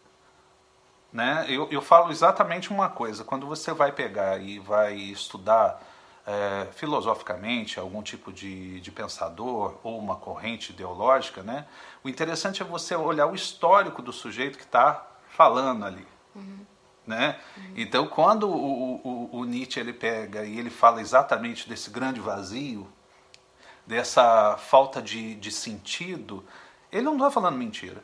Né? 1.12 1.44
Eu, 1.48 1.68
eu 1.70 1.82
falo 1.82 2.10
exatamente 2.10 2.70
uma 2.70 2.88
coisa: 2.88 3.22
quando 3.22 3.46
você 3.46 3.72
vai 3.72 3.92
pegar 3.92 4.38
e 4.38 4.58
vai 4.58 4.94
estudar 4.94 5.80
é, 6.26 6.68
filosoficamente 6.72 7.78
algum 7.78 8.02
tipo 8.02 8.32
de, 8.32 8.80
de 8.80 8.90
pensador 8.90 9.78
ou 9.82 9.98
uma 9.98 10.16
corrente 10.16 10.72
ideológica, 10.72 11.42
né? 11.42 11.66
o 12.02 12.08
interessante 12.08 12.62
é 12.62 12.64
você 12.64 12.94
olhar 12.94 13.26
o 13.26 13.34
histórico 13.34 14.00
do 14.00 14.12
sujeito 14.12 14.56
que 14.56 14.64
está 14.64 15.06
falando 15.28 15.84
ali. 15.84 16.06
Uhum. 16.34 16.64
Né? 17.06 17.38
Uhum. 17.56 17.74
Então, 17.76 18.06
quando 18.06 18.48
o, 18.48 18.94
o, 19.04 19.38
o, 19.40 19.44
Nietzsche 19.44 19.80
ele 19.80 19.92
pega 19.92 20.44
e 20.44 20.58
ele 20.58 20.70
fala 20.70 21.00
exatamente 21.00 21.68
desse 21.68 21.90
grande 21.90 22.20
vazio, 22.20 22.88
dessa 23.84 24.56
falta 24.56 25.02
de, 25.02 25.34
de 25.34 25.50
sentido, 25.50 26.44
ele 26.92 27.02
não 27.02 27.14
está 27.14 27.30
falando 27.30 27.56
mentira. 27.56 28.02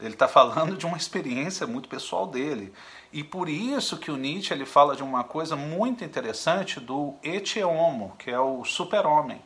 Ele 0.00 0.14
está 0.14 0.26
falando 0.26 0.76
de 0.76 0.86
uma 0.86 0.96
experiência 0.96 1.66
muito 1.66 1.88
pessoal 1.88 2.26
dele. 2.26 2.72
E 3.12 3.22
por 3.22 3.48
isso 3.48 3.98
que 3.98 4.10
o 4.10 4.16
Nietzsche 4.16 4.52
ele 4.52 4.64
fala 4.64 4.96
de 4.96 5.02
uma 5.02 5.22
coisa 5.22 5.54
muito 5.54 6.04
interessante 6.04 6.80
do 6.80 7.14
ete 7.22 7.62
homo, 7.62 8.14
que 8.18 8.30
é 8.30 8.40
o 8.40 8.64
super-homem. 8.64 9.40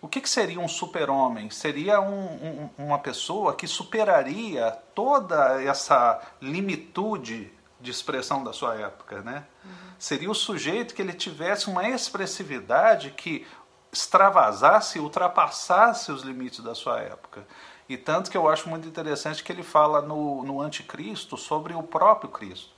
O 0.00 0.08
que, 0.08 0.20
que, 0.20 0.28
seria 0.28 0.58
um 0.58 0.66
super-homem? 0.66 1.48
Seria 1.50 2.00
um, 2.00 2.24
um, 2.24 2.70
uma 2.76 2.98
pessoa 2.98 3.54
que 3.54 3.68
superaria 3.68 4.72
toda 4.94 5.62
essa 5.62 6.20
limitude 6.40 7.52
de 7.80 7.90
expressão 7.90 8.42
da 8.42 8.52
sua 8.52 8.74
época, 8.74 9.22
né? 9.22 9.44
Uhum. 9.64 9.70
Seria 9.98 10.30
o 10.30 10.34
sujeito 10.34 10.94
que 10.94 11.02
ele 11.02 11.12
tivesse 11.12 11.68
uma 11.68 11.88
expressividade 11.88 13.10
que 13.10 13.46
extravasasse, 13.92 14.98
ultrapassasse 14.98 16.10
os 16.10 16.22
limites 16.22 16.60
da 16.60 16.74
sua 16.74 17.00
época. 17.00 17.46
E 17.92 17.96
tanto 17.98 18.30
que 18.30 18.36
eu 18.38 18.48
acho 18.48 18.70
muito 18.70 18.88
interessante 18.88 19.44
que 19.44 19.52
ele 19.52 19.62
fala 19.62 20.00
no, 20.00 20.42
no 20.42 20.62
Anticristo 20.62 21.36
sobre 21.36 21.74
o 21.74 21.82
próprio 21.82 22.30
Cristo. 22.30 22.70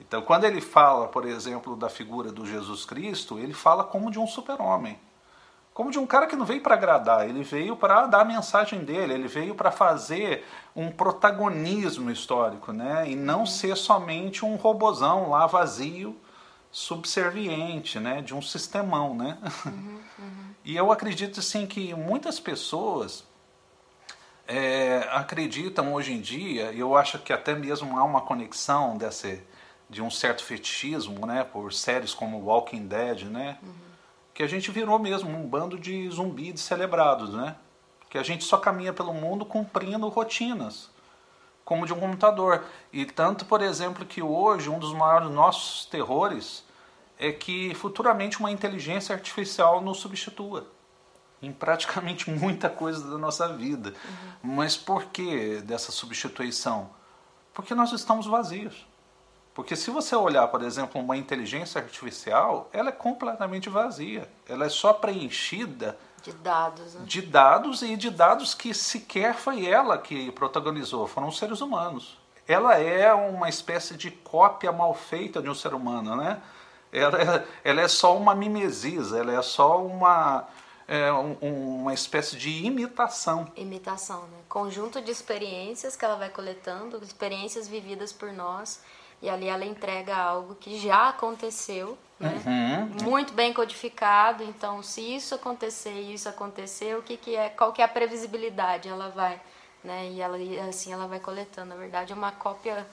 Então, 0.00 0.22
quando 0.22 0.44
ele 0.44 0.62
fala, 0.62 1.08
por 1.08 1.26
exemplo, 1.26 1.76
da 1.76 1.90
figura 1.90 2.32
do 2.32 2.46
Jesus 2.46 2.86
Cristo, 2.86 3.38
ele 3.38 3.52
fala 3.52 3.84
como 3.84 4.10
de 4.10 4.18
um 4.18 4.26
super-homem. 4.26 4.98
Como 5.74 5.90
de 5.90 5.98
um 5.98 6.06
cara 6.06 6.26
que 6.26 6.36
não 6.36 6.46
veio 6.46 6.62
para 6.62 6.74
agradar, 6.74 7.28
ele 7.28 7.42
veio 7.42 7.76
para 7.76 8.06
dar 8.06 8.22
a 8.22 8.24
mensagem 8.24 8.82
dele, 8.82 9.12
ele 9.12 9.28
veio 9.28 9.54
para 9.54 9.70
fazer 9.70 10.46
um 10.74 10.90
protagonismo 10.90 12.10
histórico, 12.10 12.72
né? 12.72 13.04
E 13.06 13.14
não 13.14 13.44
ser 13.44 13.76
somente 13.76 14.42
um 14.42 14.56
robozão 14.56 15.28
lá 15.28 15.46
vazio, 15.46 16.16
subserviente, 16.72 18.00
né? 18.00 18.22
De 18.22 18.34
um 18.34 18.40
sistemão, 18.40 19.14
né? 19.14 19.36
Uhum, 19.66 20.00
uhum. 20.18 20.54
E 20.64 20.74
eu 20.74 20.90
acredito, 20.90 21.40
assim, 21.40 21.66
que 21.66 21.92
muitas 21.92 22.40
pessoas 22.40 23.22
é, 24.46 25.08
acreditam 25.10 25.92
hoje 25.94 26.12
em 26.12 26.20
dia, 26.20 26.72
e 26.72 26.80
eu 26.80 26.96
acho 26.96 27.18
que 27.18 27.32
até 27.32 27.54
mesmo 27.54 27.98
há 27.98 28.04
uma 28.04 28.20
conexão 28.20 28.96
desse, 28.96 29.42
de 29.88 30.02
um 30.02 30.10
certo 30.10 30.44
fetichismo, 30.44 31.26
né, 31.26 31.44
por 31.44 31.72
séries 31.72 32.12
como 32.12 32.38
Walking 32.38 32.86
Dead, 32.86 33.22
né, 33.22 33.58
uhum. 33.62 33.72
que 34.34 34.42
a 34.42 34.46
gente 34.46 34.70
virou 34.70 34.98
mesmo 34.98 35.30
um 35.30 35.46
bando 35.46 35.78
de 35.78 36.08
zumbis 36.10 36.60
celebrados, 36.60 37.32
né, 37.32 37.56
que 38.10 38.18
a 38.18 38.22
gente 38.22 38.44
só 38.44 38.58
caminha 38.58 38.92
pelo 38.92 39.14
mundo 39.14 39.44
cumprindo 39.44 40.08
rotinas, 40.08 40.90
como 41.64 41.86
de 41.86 41.92
um 41.94 41.98
computador. 41.98 42.62
E 42.92 43.06
tanto, 43.06 43.46
por 43.46 43.62
exemplo, 43.62 44.04
que 44.04 44.22
hoje 44.22 44.68
um 44.68 44.78
dos 44.78 44.92
maiores 44.92 45.30
nossos 45.30 45.86
terrores 45.86 46.62
é 47.18 47.32
que 47.32 47.74
futuramente 47.74 48.38
uma 48.38 48.50
inteligência 48.50 49.14
artificial 49.14 49.80
nos 49.80 49.98
substitua 49.98 50.66
em 51.44 51.52
praticamente 51.52 52.30
muita 52.32 52.68
coisa 52.68 53.08
da 53.08 53.18
nossa 53.18 53.48
vida. 53.48 53.90
Uhum. 54.42 54.54
Mas 54.54 54.76
por 54.76 55.04
que 55.06 55.60
dessa 55.62 55.92
substituição? 55.92 56.90
Porque 57.52 57.74
nós 57.74 57.92
estamos 57.92 58.26
vazios. 58.26 58.86
Porque 59.54 59.76
se 59.76 59.90
você 59.90 60.16
olhar, 60.16 60.48
por 60.48 60.62
exemplo, 60.62 61.00
uma 61.00 61.16
inteligência 61.16 61.80
artificial, 61.80 62.68
ela 62.72 62.88
é 62.88 62.92
completamente 62.92 63.68
vazia. 63.70 64.28
Ela 64.48 64.66
é 64.66 64.68
só 64.68 64.92
preenchida 64.92 65.96
de 66.24 66.32
dados, 66.32 66.94
né? 66.94 67.02
de 67.04 67.22
dados 67.22 67.82
e 67.82 67.96
de 67.96 68.10
dados 68.10 68.54
que 68.54 68.74
sequer 68.74 69.34
foi 69.34 69.66
ela 69.66 69.98
que 69.98 70.32
protagonizou, 70.32 71.06
foram 71.06 71.28
os 71.28 71.38
seres 71.38 71.60
humanos. 71.60 72.18
Ela 72.48 72.78
é 72.78 73.12
uma 73.14 73.48
espécie 73.48 73.96
de 73.96 74.10
cópia 74.10 74.72
mal 74.72 74.92
feita 74.94 75.40
de 75.40 75.48
um 75.48 75.54
ser 75.54 75.72
humano, 75.72 76.16
né? 76.16 76.42
Ela 76.90 77.20
é, 77.20 77.46
ela 77.62 77.80
é 77.80 77.88
só 77.88 78.16
uma 78.16 78.34
mimesis, 78.34 79.12
ela 79.12 79.32
é 79.32 79.42
só 79.42 79.84
uma 79.84 80.46
é, 80.86 81.12
um, 81.12 81.80
uma 81.80 81.94
espécie 81.94 82.36
de 82.36 82.64
imitação. 82.64 83.50
Imitação, 83.56 84.22
né? 84.22 84.38
Conjunto 84.48 85.00
de 85.00 85.10
experiências 85.10 85.96
que 85.96 86.04
ela 86.04 86.16
vai 86.16 86.28
coletando, 86.28 87.02
experiências 87.02 87.66
vividas 87.66 88.12
por 88.12 88.32
nós, 88.32 88.82
e 89.22 89.28
ali 89.28 89.48
ela 89.48 89.64
entrega 89.64 90.16
algo 90.16 90.54
que 90.54 90.78
já 90.78 91.08
aconteceu, 91.08 91.96
né? 92.20 92.42
Uhum. 92.46 93.10
Muito 93.10 93.32
bem 93.32 93.52
codificado. 93.52 94.42
Então, 94.44 94.82
se 94.82 95.00
isso 95.00 95.34
acontecer 95.34 95.92
e 95.92 96.14
isso 96.14 96.28
acontecer, 96.28 96.96
o 96.96 97.02
que, 97.02 97.16
que 97.16 97.34
é? 97.34 97.48
Qual 97.48 97.72
que 97.72 97.80
é 97.80 97.84
a 97.84 97.88
previsibilidade? 97.88 98.88
Ela 98.88 99.08
vai, 99.08 99.40
né? 99.82 100.10
E 100.10 100.20
ela 100.20 100.36
assim 100.68 100.92
ela 100.92 101.06
vai 101.06 101.20
coletando. 101.20 101.70
Na 101.70 101.76
verdade, 101.76 102.12
é 102.12 102.16
uma 102.16 102.32
cópia 102.32 102.86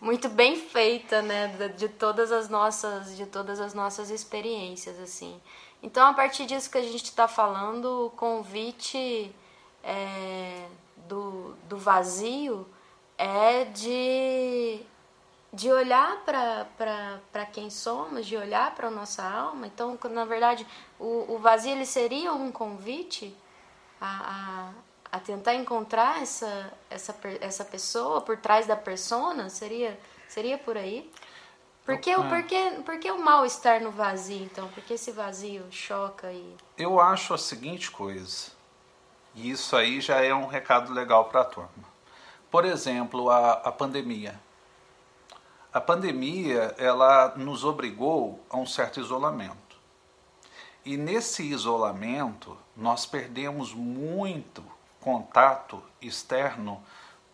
muito 0.00 0.28
bem 0.28 0.56
feita, 0.56 1.22
né? 1.22 1.48
De, 1.48 1.68
de 1.70 1.88
todas 1.88 2.32
as 2.32 2.48
nossas, 2.48 3.16
de 3.16 3.26
todas 3.26 3.60
as 3.60 3.72
nossas 3.72 4.10
experiências, 4.10 4.98
assim. 4.98 5.40
Então, 5.82 6.08
a 6.08 6.12
partir 6.12 6.44
disso 6.46 6.70
que 6.70 6.78
a 6.78 6.82
gente 6.82 7.04
está 7.04 7.28
falando, 7.28 8.06
o 8.06 8.10
convite 8.10 9.34
é, 9.82 10.66
do, 11.06 11.54
do 11.68 11.76
vazio 11.76 12.66
é 13.16 13.64
de, 13.64 14.80
de 15.52 15.70
olhar 15.70 16.22
para 16.24 17.46
quem 17.52 17.70
somos, 17.70 18.26
de 18.26 18.36
olhar 18.36 18.74
para 18.74 18.88
a 18.88 18.90
nossa 18.90 19.22
alma. 19.22 19.66
Então, 19.66 19.98
na 20.10 20.24
verdade, 20.24 20.66
o, 20.98 21.34
o 21.34 21.38
vazio 21.38 21.72
ele 21.72 21.86
seria 21.86 22.32
um 22.32 22.50
convite 22.50 23.36
a, 24.00 24.72
a, 25.12 25.16
a 25.16 25.20
tentar 25.20 25.54
encontrar 25.54 26.22
essa, 26.22 26.72
essa, 26.90 27.14
essa 27.40 27.64
pessoa 27.64 28.20
por 28.20 28.36
trás 28.36 28.66
da 28.66 28.76
persona? 28.76 29.48
Seria, 29.48 29.98
seria 30.28 30.58
por 30.58 30.76
aí? 30.76 31.10
Por 31.88 31.96
que, 31.96 32.10
é. 32.10 32.22
por, 32.22 32.42
que, 32.42 32.70
por 32.82 32.98
que 32.98 33.10
o 33.10 33.18
mal 33.18 33.46
estar 33.46 33.80
no 33.80 33.90
vazio, 33.90 34.44
então? 34.44 34.68
Por 34.68 34.82
que 34.82 34.92
esse 34.92 35.10
vazio 35.10 35.64
choca 35.70 36.30
e. 36.30 36.54
Eu 36.76 37.00
acho 37.00 37.32
a 37.32 37.38
seguinte 37.38 37.90
coisa, 37.90 38.50
e 39.34 39.50
isso 39.50 39.74
aí 39.74 39.98
já 39.98 40.22
é 40.22 40.34
um 40.34 40.46
recado 40.46 40.92
legal 40.92 41.24
para 41.30 41.40
a 41.40 41.44
turma. 41.46 41.88
Por 42.50 42.66
exemplo, 42.66 43.30
a, 43.30 43.52
a 43.52 43.72
pandemia. 43.72 44.38
A 45.72 45.80
pandemia, 45.80 46.74
ela 46.76 47.32
nos 47.36 47.64
obrigou 47.64 48.38
a 48.50 48.58
um 48.58 48.66
certo 48.66 49.00
isolamento. 49.00 49.78
E 50.84 50.98
nesse 50.98 51.42
isolamento, 51.42 52.54
nós 52.76 53.06
perdemos 53.06 53.72
muito 53.72 54.62
contato 55.00 55.82
externo 56.02 56.84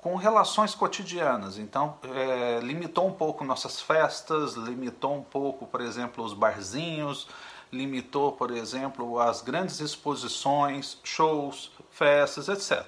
com 0.04 0.16
relações 0.16 0.74
cotidianas. 0.74 1.56
Então, 1.56 1.96
é, 2.14 2.60
limitou 2.60 3.08
um 3.08 3.12
pouco 3.12 3.42
nossas 3.42 3.80
festas, 3.80 4.52
limitou 4.52 5.16
um 5.16 5.22
pouco, 5.22 5.66
por 5.66 5.80
exemplo, 5.80 6.22
os 6.22 6.34
barzinhos, 6.34 7.26
limitou, 7.72 8.30
por 8.32 8.50
exemplo, 8.50 9.18
as 9.18 9.40
grandes 9.40 9.80
exposições, 9.80 10.98
shows, 11.02 11.70
festas, 11.90 12.50
etc. 12.50 12.86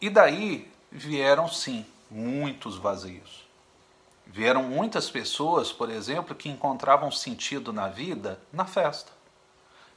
E 0.00 0.08
daí 0.08 0.70
vieram, 0.92 1.48
sim, 1.48 1.84
muitos 2.08 2.76
vazios. 2.78 3.44
Vieram 4.24 4.62
muitas 4.62 5.10
pessoas, 5.10 5.72
por 5.72 5.90
exemplo, 5.90 6.32
que 6.36 6.48
encontravam 6.48 7.10
sentido 7.10 7.72
na 7.72 7.88
vida 7.88 8.38
na 8.52 8.66
festa. 8.66 9.10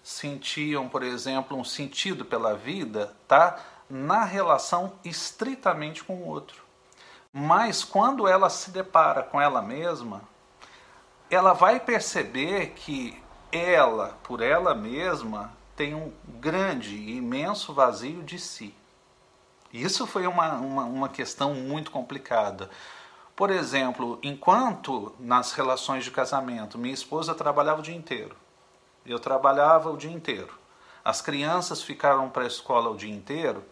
Sentiam, 0.09 0.87
por 0.87 1.03
exemplo, 1.03 1.57
um 1.57 1.65
sentido 1.65 2.23
pela 2.23 2.55
vida, 2.55 3.13
tá? 3.27 3.59
na 3.89 4.23
relação 4.23 4.93
estritamente 5.03 6.01
com 6.01 6.15
o 6.15 6.27
outro. 6.27 6.63
Mas 7.33 7.83
quando 7.83 8.25
ela 8.25 8.49
se 8.49 8.71
depara 8.71 9.21
com 9.21 9.41
ela 9.41 9.61
mesma, 9.61 10.21
ela 11.29 11.51
vai 11.51 11.77
perceber 11.81 12.67
que 12.67 13.21
ela, 13.51 14.17
por 14.23 14.41
ela 14.41 14.73
mesma, 14.73 15.51
tem 15.75 15.93
um 15.93 16.13
grande 16.39 16.95
e 16.95 17.17
imenso 17.17 17.73
vazio 17.73 18.23
de 18.23 18.39
si. 18.39 18.73
Isso 19.73 20.07
foi 20.07 20.25
uma, 20.25 20.53
uma, 20.53 20.85
uma 20.85 21.09
questão 21.09 21.53
muito 21.53 21.91
complicada. 21.91 22.69
Por 23.35 23.49
exemplo, 23.49 24.19
enquanto 24.23 25.13
nas 25.19 25.51
relações 25.51 26.05
de 26.05 26.11
casamento 26.11 26.77
minha 26.77 26.93
esposa 26.93 27.35
trabalhava 27.35 27.81
o 27.81 27.83
dia 27.83 27.93
inteiro, 27.93 28.37
eu 29.07 29.19
trabalhava 29.19 29.89
o 29.89 29.97
dia 29.97 30.11
inteiro, 30.11 30.53
as 31.03 31.21
crianças 31.21 31.81
ficaram 31.81 32.29
para 32.29 32.43
a 32.43 32.47
escola 32.47 32.89
o 32.89 32.97
dia 32.97 33.13
inteiro, 33.13 33.63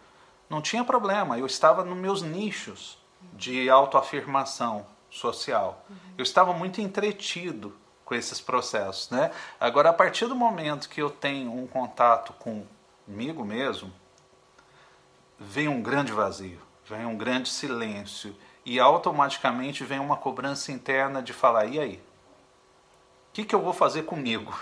não 0.49 0.61
tinha 0.61 0.83
problema, 0.83 1.37
eu 1.37 1.45
estava 1.45 1.83
nos 1.83 1.97
meus 1.97 2.21
nichos 2.21 2.97
de 3.33 3.69
autoafirmação 3.69 4.85
social. 5.09 5.83
Eu 6.17 6.23
estava 6.23 6.53
muito 6.53 6.79
entretido 6.81 7.75
com 8.03 8.13
esses 8.13 8.39
processos, 8.39 9.09
né? 9.09 9.31
Agora, 9.59 9.89
a 9.89 9.93
partir 9.93 10.27
do 10.27 10.35
momento 10.35 10.87
que 10.87 11.01
eu 11.01 11.09
tenho 11.09 11.51
um 11.51 11.65
contato 11.65 12.33
comigo 12.33 13.43
mesmo, 13.43 13.91
vem 15.39 15.67
um 15.67 15.81
grande 15.81 16.11
vazio, 16.11 16.61
vem 16.85 17.05
um 17.05 17.17
grande 17.17 17.49
silêncio 17.49 18.35
e 18.63 18.79
automaticamente 18.79 19.83
vem 19.83 19.99
uma 19.99 20.17
cobrança 20.17 20.71
interna 20.71 21.21
de 21.21 21.33
falar: 21.33 21.65
e 21.65 21.79
aí? 21.79 21.95
O 21.95 23.33
que, 23.33 23.43
que 23.43 23.55
eu 23.55 23.61
vou 23.61 23.73
fazer 23.73 24.03
comigo? 24.03 24.57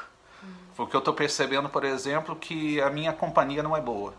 Porque 0.75 0.95
eu 0.95 0.99
estou 0.99 1.13
percebendo, 1.13 1.69
por 1.69 1.83
exemplo, 1.83 2.35
que 2.35 2.81
a 2.81 2.89
minha 2.89 3.13
companhia 3.13 3.61
não 3.61 3.75
é 3.75 3.81
boa. 3.81 4.13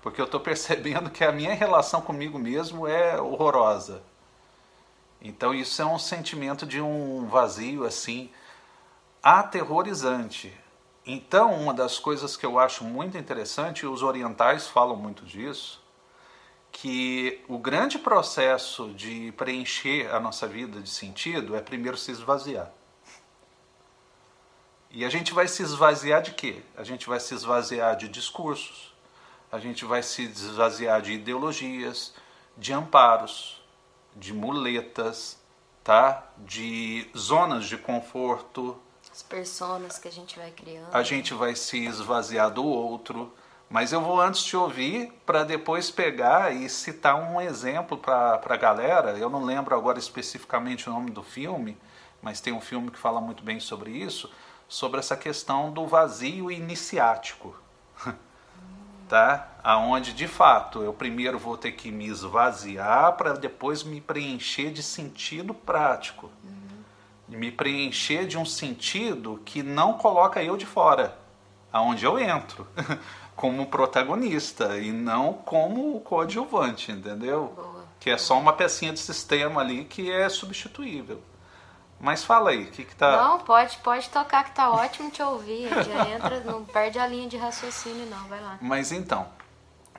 Porque 0.00 0.20
eu 0.20 0.26
estou 0.26 0.38
percebendo 0.40 1.10
que 1.10 1.24
a 1.24 1.32
minha 1.32 1.54
relação 1.54 2.00
comigo 2.00 2.38
mesmo 2.38 2.86
é 2.86 3.20
horrorosa. 3.20 4.02
Então 5.20 5.54
isso 5.54 5.80
é 5.80 5.86
um 5.86 5.98
sentimento 5.98 6.66
de 6.66 6.80
um 6.80 7.26
vazio 7.26 7.84
assim 7.84 8.30
aterrorizante. 9.22 10.52
Então, 11.06 11.52
uma 11.54 11.72
das 11.74 11.98
coisas 11.98 12.36
que 12.36 12.46
eu 12.46 12.58
acho 12.58 12.84
muito 12.84 13.18
interessante, 13.18 13.80
e 13.80 13.86
os 13.86 14.02
orientais 14.02 14.68
falam 14.68 14.96
muito 14.96 15.24
disso, 15.24 15.82
que 16.70 17.40
o 17.48 17.58
grande 17.58 17.98
processo 17.98 18.92
de 18.94 19.32
preencher 19.32 20.12
a 20.12 20.18
nossa 20.18 20.46
vida 20.46 20.80
de 20.80 20.88
sentido 20.88 21.54
é 21.54 21.60
primeiro 21.60 21.96
se 21.96 22.10
esvaziar. 22.10 22.72
E 24.92 25.04
a 25.04 25.08
gente 25.08 25.32
vai 25.32 25.48
se 25.48 25.62
esvaziar 25.62 26.20
de 26.22 26.32
quê? 26.32 26.62
A 26.76 26.84
gente 26.84 27.08
vai 27.08 27.18
se 27.18 27.34
esvaziar 27.34 27.96
de 27.96 28.08
discursos, 28.08 28.94
a 29.50 29.58
gente 29.58 29.84
vai 29.84 30.02
se 30.02 30.22
esvaziar 30.24 31.00
de 31.00 31.12
ideologias, 31.12 32.14
de 32.56 32.72
amparos, 32.72 33.62
de 34.14 34.34
muletas, 34.34 35.38
tá? 35.82 36.30
De 36.38 37.10
zonas 37.16 37.64
de 37.64 37.78
conforto, 37.78 38.78
as 39.12 39.22
personas 39.22 39.98
que 39.98 40.08
a 40.08 40.10
gente 40.10 40.38
vai 40.38 40.50
criando. 40.50 40.88
A 40.90 41.02
gente 41.02 41.34
vai 41.34 41.54
se 41.54 41.84
esvaziar 41.84 42.50
do 42.50 42.64
outro. 42.64 43.30
Mas 43.68 43.92
eu 43.92 44.00
vou 44.00 44.20
antes 44.20 44.42
te 44.42 44.54
ouvir 44.56 45.12
para 45.24 45.44
depois 45.44 45.90
pegar 45.90 46.54
e 46.54 46.68
citar 46.68 47.14
um 47.16 47.40
exemplo 47.40 47.96
para 47.96 48.40
a 48.44 48.56
galera. 48.56 49.18
Eu 49.18 49.30
não 49.30 49.44
lembro 49.44 49.74
agora 49.74 49.98
especificamente 49.98 50.88
o 50.88 50.92
nome 50.92 51.10
do 51.10 51.22
filme, 51.22 51.78
mas 52.20 52.40
tem 52.40 52.52
um 52.52 52.60
filme 52.60 52.90
que 52.90 52.98
fala 52.98 53.20
muito 53.20 53.42
bem 53.42 53.60
sobre 53.60 53.90
isso, 53.90 54.30
sobre 54.72 55.00
essa 55.00 55.16
questão 55.16 55.70
do 55.70 55.86
vazio 55.86 56.50
iniciático. 56.50 57.54
tá? 59.08 59.48
Aonde 59.62 60.12
de 60.12 60.26
fato 60.26 60.82
eu 60.82 60.92
primeiro 60.92 61.38
vou 61.38 61.58
ter 61.58 61.72
que 61.72 61.90
me 61.90 62.06
esvaziar 62.06 63.12
para 63.16 63.34
depois 63.34 63.82
me 63.82 64.00
preencher 64.00 64.70
de 64.70 64.82
sentido 64.82 65.52
prático. 65.52 66.30
Uhum 66.42 66.62
me 67.36 67.50
preencher 67.50 68.26
de 68.26 68.38
um 68.38 68.44
sentido 68.44 69.40
que 69.44 69.62
não 69.62 69.94
coloca 69.94 70.42
eu 70.42 70.56
de 70.56 70.66
fora, 70.66 71.16
aonde 71.72 72.04
eu 72.04 72.18
entro, 72.18 72.66
como 73.34 73.66
protagonista 73.66 74.78
e 74.78 74.92
não 74.92 75.32
como 75.32 75.98
coadjuvante, 76.00 76.92
entendeu? 76.92 77.52
Boa. 77.56 77.82
Que 77.98 78.10
é 78.10 78.18
só 78.18 78.38
uma 78.38 78.52
pecinha 78.52 78.92
de 78.92 78.98
sistema 78.98 79.60
ali 79.60 79.84
que 79.84 80.10
é 80.10 80.28
substituível. 80.28 81.22
Mas 82.02 82.24
fala 82.24 82.50
aí, 82.50 82.64
o 82.64 82.70
que 82.72 82.84
que 82.84 82.96
tá... 82.96 83.16
Não, 83.16 83.38
pode, 83.38 83.78
pode 83.78 84.10
tocar 84.10 84.42
que 84.42 84.50
tá 84.50 84.68
ótimo 84.68 85.08
te 85.08 85.22
ouvir, 85.22 85.68
já 85.68 86.08
entra, 86.10 86.40
não 86.40 86.64
perde 86.64 86.98
a 86.98 87.06
linha 87.06 87.28
de 87.28 87.36
raciocínio 87.36 88.06
não, 88.06 88.26
vai 88.26 88.42
lá. 88.42 88.58
Mas 88.60 88.90
então, 88.90 89.28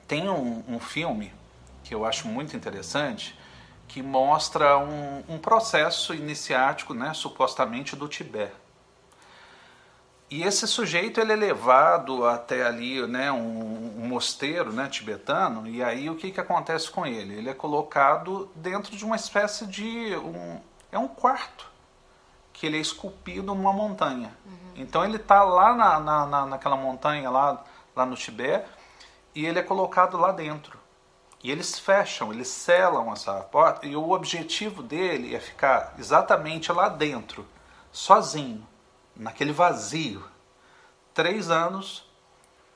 tem 0.06 0.30
um, 0.30 0.62
um 0.68 0.82
filme 0.82 1.34
que 1.82 1.96
eu 1.96 2.04
acho 2.04 2.28
muito 2.28 2.58
interessante, 2.58 3.40
que 3.88 4.02
mostra 4.02 4.78
um, 4.78 5.24
um 5.30 5.38
processo 5.38 6.14
iniciático, 6.14 6.94
né, 6.94 7.14
supostamente 7.14 7.96
do 7.96 8.10
Tibete. 8.10 8.52
E 10.30 10.44
esse 10.44 10.68
sujeito 10.68 11.22
ele 11.22 11.32
é 11.32 11.38
levado 11.38 12.26
até 12.26 12.66
ali, 12.66 13.08
né, 13.08 13.32
um, 13.32 14.02
um, 14.04 14.08
mosteiro, 14.08 14.74
né, 14.74 14.90
tibetano. 14.90 15.66
E 15.66 15.82
aí 15.82 16.10
o 16.10 16.16
que 16.16 16.32
que 16.32 16.40
acontece 16.42 16.92
com 16.92 17.06
ele? 17.06 17.36
Ele 17.36 17.50
é 17.50 17.54
colocado 17.54 18.52
dentro 18.56 18.94
de 18.94 19.06
uma 19.06 19.16
espécie 19.16 19.66
de 19.66 20.18
um, 20.18 20.60
é 20.92 21.00
um 21.00 21.08
quarto 21.08 21.72
que 22.64 22.68
ele 22.68 22.78
é 22.78 22.80
esculpido 22.80 23.54
numa 23.54 23.74
montanha. 23.74 24.34
Uhum. 24.46 24.72
Então 24.78 25.04
ele 25.04 25.18
está 25.18 25.44
lá 25.44 25.76
na, 25.76 26.00
na, 26.00 26.26
na, 26.26 26.46
naquela 26.46 26.78
montanha 26.78 27.30
lá 27.30 27.62
lá 27.94 28.06
no 28.06 28.16
Tibete 28.16 28.70
e 29.36 29.46
ele 29.46 29.60
é 29.60 29.62
colocado 29.62 30.16
lá 30.16 30.32
dentro. 30.32 30.80
E 31.44 31.52
eles 31.52 31.78
fecham, 31.78 32.32
eles 32.32 32.48
selam 32.48 33.12
essa 33.12 33.34
porta 33.42 33.86
e 33.86 33.98
o 33.98 34.12
objetivo 34.12 34.82
dele 34.82 35.36
é 35.36 35.42
ficar 35.42 35.94
exatamente 36.00 36.72
lá 36.72 36.88
dentro, 36.88 37.46
sozinho, 37.92 38.66
naquele 39.14 39.52
vazio. 39.52 40.24
Três 41.14 41.50
anos, 41.50 42.10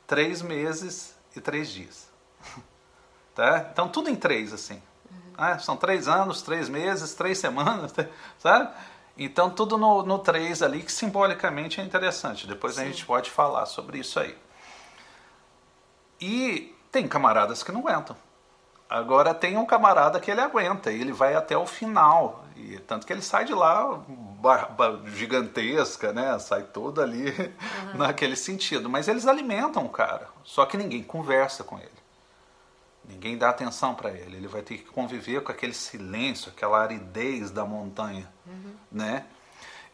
três 0.06 0.42
meses 0.42 1.16
e 1.34 1.40
três 1.40 1.70
dias. 1.70 2.10
tá? 3.34 3.70
Então 3.72 3.88
tudo 3.88 4.10
em 4.10 4.18
três, 4.18 4.52
assim. 4.52 4.82
Uhum. 5.10 5.60
São 5.60 5.78
três 5.78 6.10
anos, 6.10 6.42
três 6.42 6.68
meses, 6.68 7.14
três 7.14 7.38
semanas, 7.38 7.94
sabe? 8.38 8.70
Então 9.18 9.50
tudo 9.50 9.78
no, 9.78 10.04
no 10.04 10.20
três 10.20 10.62
ali, 10.62 10.84
que 10.84 10.92
simbolicamente 10.92 11.82
é 11.82 11.84
interessante. 11.84 12.46
Depois 12.46 12.76
Sim. 12.76 12.82
a 12.82 12.86
gente 12.86 13.06
pode 13.06 13.32
falar 13.32 13.66
sobre 13.66 13.98
isso 13.98 14.20
aí. 14.20 14.38
E 16.22 16.76
tem 16.92 17.08
camaradas 17.08 17.64
que 17.64 17.72
não 17.72 17.82
aguentam. 17.82 18.16
Agora 18.90 19.34
tem 19.34 19.58
um 19.58 19.66
camarada 19.66 20.20
que 20.20 20.32
ele 20.32 20.40
aguenta, 20.40 20.92
e 20.92 21.02
ele 21.02 21.12
vai 21.12 21.36
até 21.36 21.58
o 21.58 21.66
final. 21.66 22.46
E 22.56 22.80
tanto 22.80 23.06
que 23.06 23.12
ele 23.12 23.22
sai 23.22 23.44
de 23.44 23.54
lá 23.54 24.02
gigantesca, 25.08 26.14
né? 26.14 26.40
Sai 26.40 26.64
todo 26.64 27.02
ali 27.02 27.30
uhum. 27.30 27.98
naquele 28.00 28.36
sentido. 28.36 28.90
Mas 28.90 29.08
eles 29.08 29.28
alimentam 29.28 29.86
o 29.86 29.90
cara. 29.90 30.30
Só 30.44 30.66
que 30.66 30.78
ninguém 30.78 31.04
conversa 31.04 31.64
com 31.64 31.78
ele. 31.78 31.97
Ninguém 33.08 33.38
dá 33.38 33.50
atenção 33.50 33.96
para 33.96 34.12
ele. 34.12 34.38
Ele 34.38 34.48
vai 34.48 34.62
ter 34.62 34.78
que 34.78 34.86
conviver 34.86 35.42
com 35.42 35.52
aquele 35.52 35.74
silêncio, 35.74 36.52
aquela 36.52 36.82
aridez 36.82 37.52
da 37.52 37.66
montanha, 37.66 38.30
uhum. 38.46 38.74
né? 38.92 39.26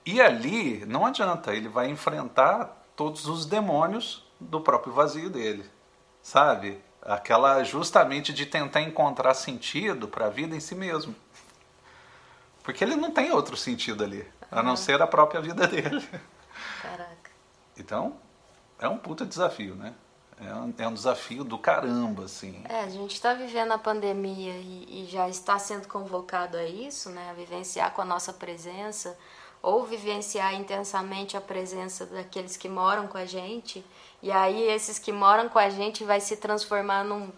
E 0.06 0.20
ali 0.20 0.86
não 0.86 1.06
adianta, 1.06 1.54
ele 1.54 1.70
vai 1.70 1.90
enfrentar 1.90 2.86
todos 2.96 3.28
os 3.28 3.46
demônios 3.46 4.26
do 4.40 4.60
próprio 4.60 4.94
vazio 4.94 5.30
dele, 5.30 5.64
sabe? 6.22 6.82
aquela 7.06 7.64
justamente 7.64 8.34
de 8.34 8.46
tentar 8.46 8.82
encontrar 8.82 9.34
sentido 9.34 10.08
para 10.08 10.28
a 10.28 10.30
vida 10.30 10.56
em 10.56 10.60
si 10.60 10.76
mesmo. 10.76 11.16
Porque 12.64 12.84
ele 12.84 12.96
não 12.96 13.12
tem 13.12 13.32
outro 13.32 13.58
sentido 13.58 14.04
ali, 14.04 14.26
a 14.50 14.64
não 14.64 14.76
ser 14.76 15.02
a 15.02 15.08
própria 15.08 15.42
vida 15.42 15.68
dele. 15.68 16.08
Caraca. 16.82 17.32
Então, 17.78 18.16
é 18.80 18.88
um 18.88 18.98
puta 18.98 19.26
desafio, 19.26 19.76
né? 19.76 19.94
É 20.40 20.54
um, 20.54 20.74
é 20.78 20.88
um 20.88 20.94
desafio 20.94 21.44
do 21.44 21.58
caramba, 21.58 22.26
assim. 22.26 22.64
É, 22.68 22.82
a 22.82 22.90
gente 22.90 23.14
está 23.14 23.34
vivendo 23.34 23.72
a 23.72 23.78
pandemia 23.78 24.54
e, 24.54 25.04
e, 25.04 25.08
já 25.10 25.30
está 25.30 25.60
sendo 25.60 25.88
convocado 25.88 26.58
a 26.58 26.66
isso, 26.66 27.10
né? 27.10 27.30
A 27.30 27.34
vivenciar 27.34 27.94
com 27.94 28.02
a 28.02 28.06
nossa 28.06 28.34
presença, 28.34 29.18
ou 29.62 29.86
vivenciar 29.86 30.54
intensamente 30.54 31.38
a 31.38 31.42
presença 31.42 32.06
daqueles 32.06 32.58
que 32.58 32.68
moram 32.68 33.08
com 33.08 33.18
a 33.18 33.26
gente 33.26 33.84
e 34.22 34.32
aí 34.32 34.62
esses 34.70 35.00
que 35.00 35.12
moram 35.12 35.50
com 35.50 35.60
a 35.60 35.70
gente 35.70 36.04
vai 36.04 36.20
se 36.20 36.38
transformar 36.38 37.04
num 37.04 37.30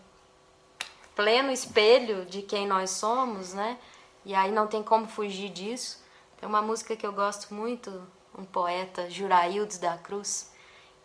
pleno 1.15 1.51
espelho 1.51 2.25
de 2.25 2.41
quem 2.41 2.67
nós 2.67 2.89
somos, 2.89 3.53
né? 3.53 3.77
E 4.23 4.36
aí 4.36 4.51
não 4.51 4.67
tem 4.67 4.84
como 4.84 5.08
fugir 5.08 5.49
disso. 5.49 6.03
Tem 6.38 6.47
uma 6.47 6.62
música 6.62 6.95
que 6.95 7.05
eu 7.05 7.12
gosto 7.12 7.53
muito, 7.53 7.91
um 8.38 8.43
poeta, 8.43 9.10
Juraildes 9.10 9.77
da 9.77 9.97
Cruz, 9.97 10.51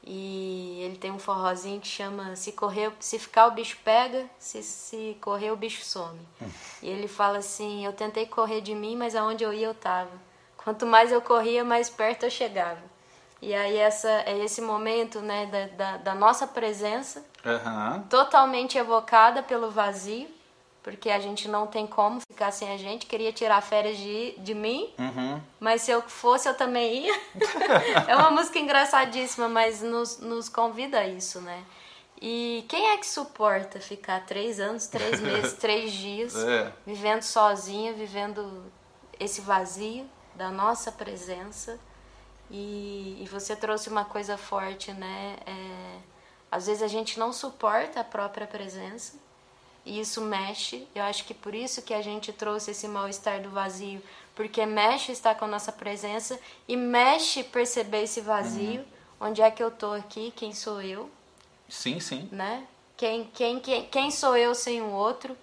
e 0.02 0.80
ele 0.82 0.96
tem 0.96 1.10
um 1.10 1.18
forrozinho 1.18 1.80
que 1.80 1.86
chama 1.86 2.34
Se 2.34 2.52
correr, 2.52 2.92
se 2.98 3.18
ficar 3.18 3.46
o 3.46 3.50
bicho 3.50 3.78
pega, 3.84 4.26
se, 4.38 4.62
se 4.62 5.16
correr 5.20 5.50
o 5.50 5.56
bicho 5.56 5.84
some. 5.84 6.20
E 6.82 6.88
ele 6.88 7.06
fala 7.06 7.38
assim: 7.38 7.84
Eu 7.84 7.92
tentei 7.92 8.26
correr 8.26 8.60
de 8.60 8.74
mim, 8.74 8.96
mas 8.96 9.14
aonde 9.14 9.44
eu 9.44 9.52
ia 9.52 9.66
eu 9.66 9.74
tava. 9.74 10.10
Quanto 10.56 10.86
mais 10.86 11.12
eu 11.12 11.20
corria, 11.20 11.64
mais 11.64 11.88
perto 11.88 12.24
eu 12.24 12.30
chegava. 12.30 12.82
E 13.42 13.54
aí 13.54 13.76
essa, 13.76 14.10
é 14.26 14.38
esse 14.44 14.60
momento 14.60 15.20
né, 15.20 15.46
da, 15.46 15.66
da, 15.66 15.96
da 15.98 16.14
nossa 16.14 16.46
presença, 16.46 17.24
uhum. 17.44 18.02
totalmente 18.02 18.76
evocada 18.76 19.42
pelo 19.42 19.70
vazio, 19.70 20.28
porque 20.82 21.10
a 21.10 21.18
gente 21.20 21.46
não 21.48 21.66
tem 21.66 21.86
como 21.86 22.20
ficar 22.20 22.50
sem 22.50 22.70
a 22.72 22.76
gente. 22.76 23.06
Queria 23.06 23.32
tirar 23.32 23.60
férias 23.60 23.96
de, 23.98 24.32
de 24.38 24.54
mim, 24.54 24.92
Uhum. 24.98 25.40
mas 25.58 25.82
se 25.82 25.90
eu 25.90 26.00
fosse, 26.02 26.48
eu 26.48 26.54
também 26.54 27.06
ia. 27.06 27.20
é 28.08 28.16
uma 28.16 28.30
música 28.30 28.58
engraçadíssima, 28.58 29.48
mas 29.48 29.82
nos, 29.82 30.18
nos 30.20 30.48
convida 30.48 31.00
a 31.00 31.06
isso, 31.06 31.40
né? 31.40 31.64
E 32.22 32.64
quem 32.68 32.90
é 32.90 32.96
que 32.98 33.06
suporta 33.06 33.80
ficar 33.80 34.24
três 34.26 34.60
anos, 34.60 34.86
três 34.86 35.20
meses, 35.22 35.52
três 35.54 35.92
dias, 35.92 36.34
É. 36.36 36.72
vivendo 36.86 37.22
sozinha, 37.22 37.92
vivendo 37.92 38.64
esse 39.18 39.40
vazio 39.40 40.06
da 40.34 40.50
nossa 40.50 40.90
presença? 40.90 41.78
E, 42.50 43.18
e 43.22 43.28
você 43.30 43.54
trouxe 43.54 43.88
uma 43.88 44.04
coisa 44.04 44.36
forte, 44.36 44.92
né? 44.92 45.36
É, 45.46 45.98
às 46.50 46.66
vezes 46.66 46.82
a 46.82 46.88
gente 46.88 47.18
não 47.18 47.32
suporta 47.32 48.00
a 48.00 48.04
própria 48.04 48.46
presença 48.46 49.16
e 49.90 49.98
isso 50.00 50.20
mexe. 50.20 50.86
Eu 50.94 51.02
acho 51.02 51.24
que 51.24 51.34
por 51.34 51.52
isso 51.52 51.82
que 51.82 51.92
a 51.92 52.00
gente 52.00 52.32
trouxe 52.32 52.70
esse 52.70 52.86
mal-estar 52.86 53.42
do 53.42 53.50
vazio, 53.50 54.00
porque 54.36 54.64
mexe 54.64 55.10
estar 55.10 55.34
com 55.34 55.44
a 55.46 55.48
nossa 55.48 55.72
presença 55.72 56.38
e 56.68 56.76
mexe 56.76 57.42
perceber 57.42 58.04
esse 58.04 58.20
vazio, 58.20 58.84
onde 59.20 59.42
é 59.42 59.50
que 59.50 59.60
eu 59.62 59.70
tô 59.70 59.92
aqui, 59.92 60.32
quem 60.36 60.54
sou 60.54 60.80
eu, 60.80 61.10
Sim, 61.68 61.98
sim. 61.98 62.28
né? 62.30 62.64
Quem, 62.96 63.24
quem, 63.34 63.58
quem, 63.58 63.84
quem 63.86 64.10
sou 64.10 64.36
eu 64.36 64.54
sem 64.54 64.80
o 64.80 64.90
outro? 64.92 65.36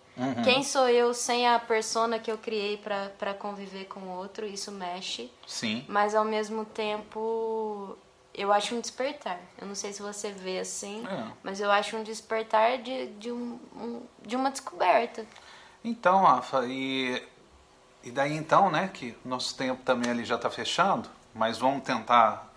Quem 0.43 0.63
sou 0.63 0.89
eu 0.89 1.13
sem 1.13 1.47
a 1.47 1.59
persona 1.59 2.17
que 2.17 2.31
eu 2.31 2.37
criei 2.39 2.75
para 2.77 3.33
conviver 3.35 3.85
com 3.85 3.99
o 3.99 4.17
outro? 4.17 4.47
Isso 4.47 4.71
mexe, 4.71 5.29
Sim. 5.45 5.85
mas 5.87 6.15
ao 6.15 6.25
mesmo 6.25 6.65
tempo 6.65 7.95
eu 8.37 8.53
acho 8.53 8.75
um 8.75 8.79
despertar. 8.79 9.39
Eu 9.57 9.67
não 9.67 9.75
sei 9.75 9.91
se 9.91 10.01
você 10.01 10.31
vê 10.31 10.59
assim, 10.59 11.05
É. 11.07 11.31
mas 11.43 11.59
eu 11.59 11.71
acho 11.71 11.97
um 11.97 12.03
despertar 12.03 12.77
de, 12.77 13.07
de, 13.13 13.31
um, 13.31 13.59
um- 13.75 14.01
de 14.21 14.35
uma 14.35 14.51
descoberta. 14.51 15.25
Então, 15.83 16.23
Rafa, 16.23 16.65
e, 16.67 17.21
e 18.03 18.11
daí 18.11 18.35
então, 18.35 18.69
né, 18.69 18.89
que 18.93 19.17
nosso 19.25 19.55
tempo 19.57 19.81
também 19.83 20.11
ali 20.11 20.23
já 20.23 20.35
está 20.35 20.49
fechando, 20.49 21.09
mas 21.33 21.57
vamos 21.57 21.83
tentar 21.83 22.47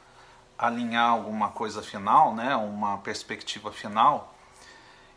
alinhar 0.59 1.11
alguma 1.11 1.49
coisa 1.49 1.83
final, 1.83 2.35
né, 2.35 2.55
uma 2.57 2.99
perspectiva 2.99 3.73
final. 3.73 4.35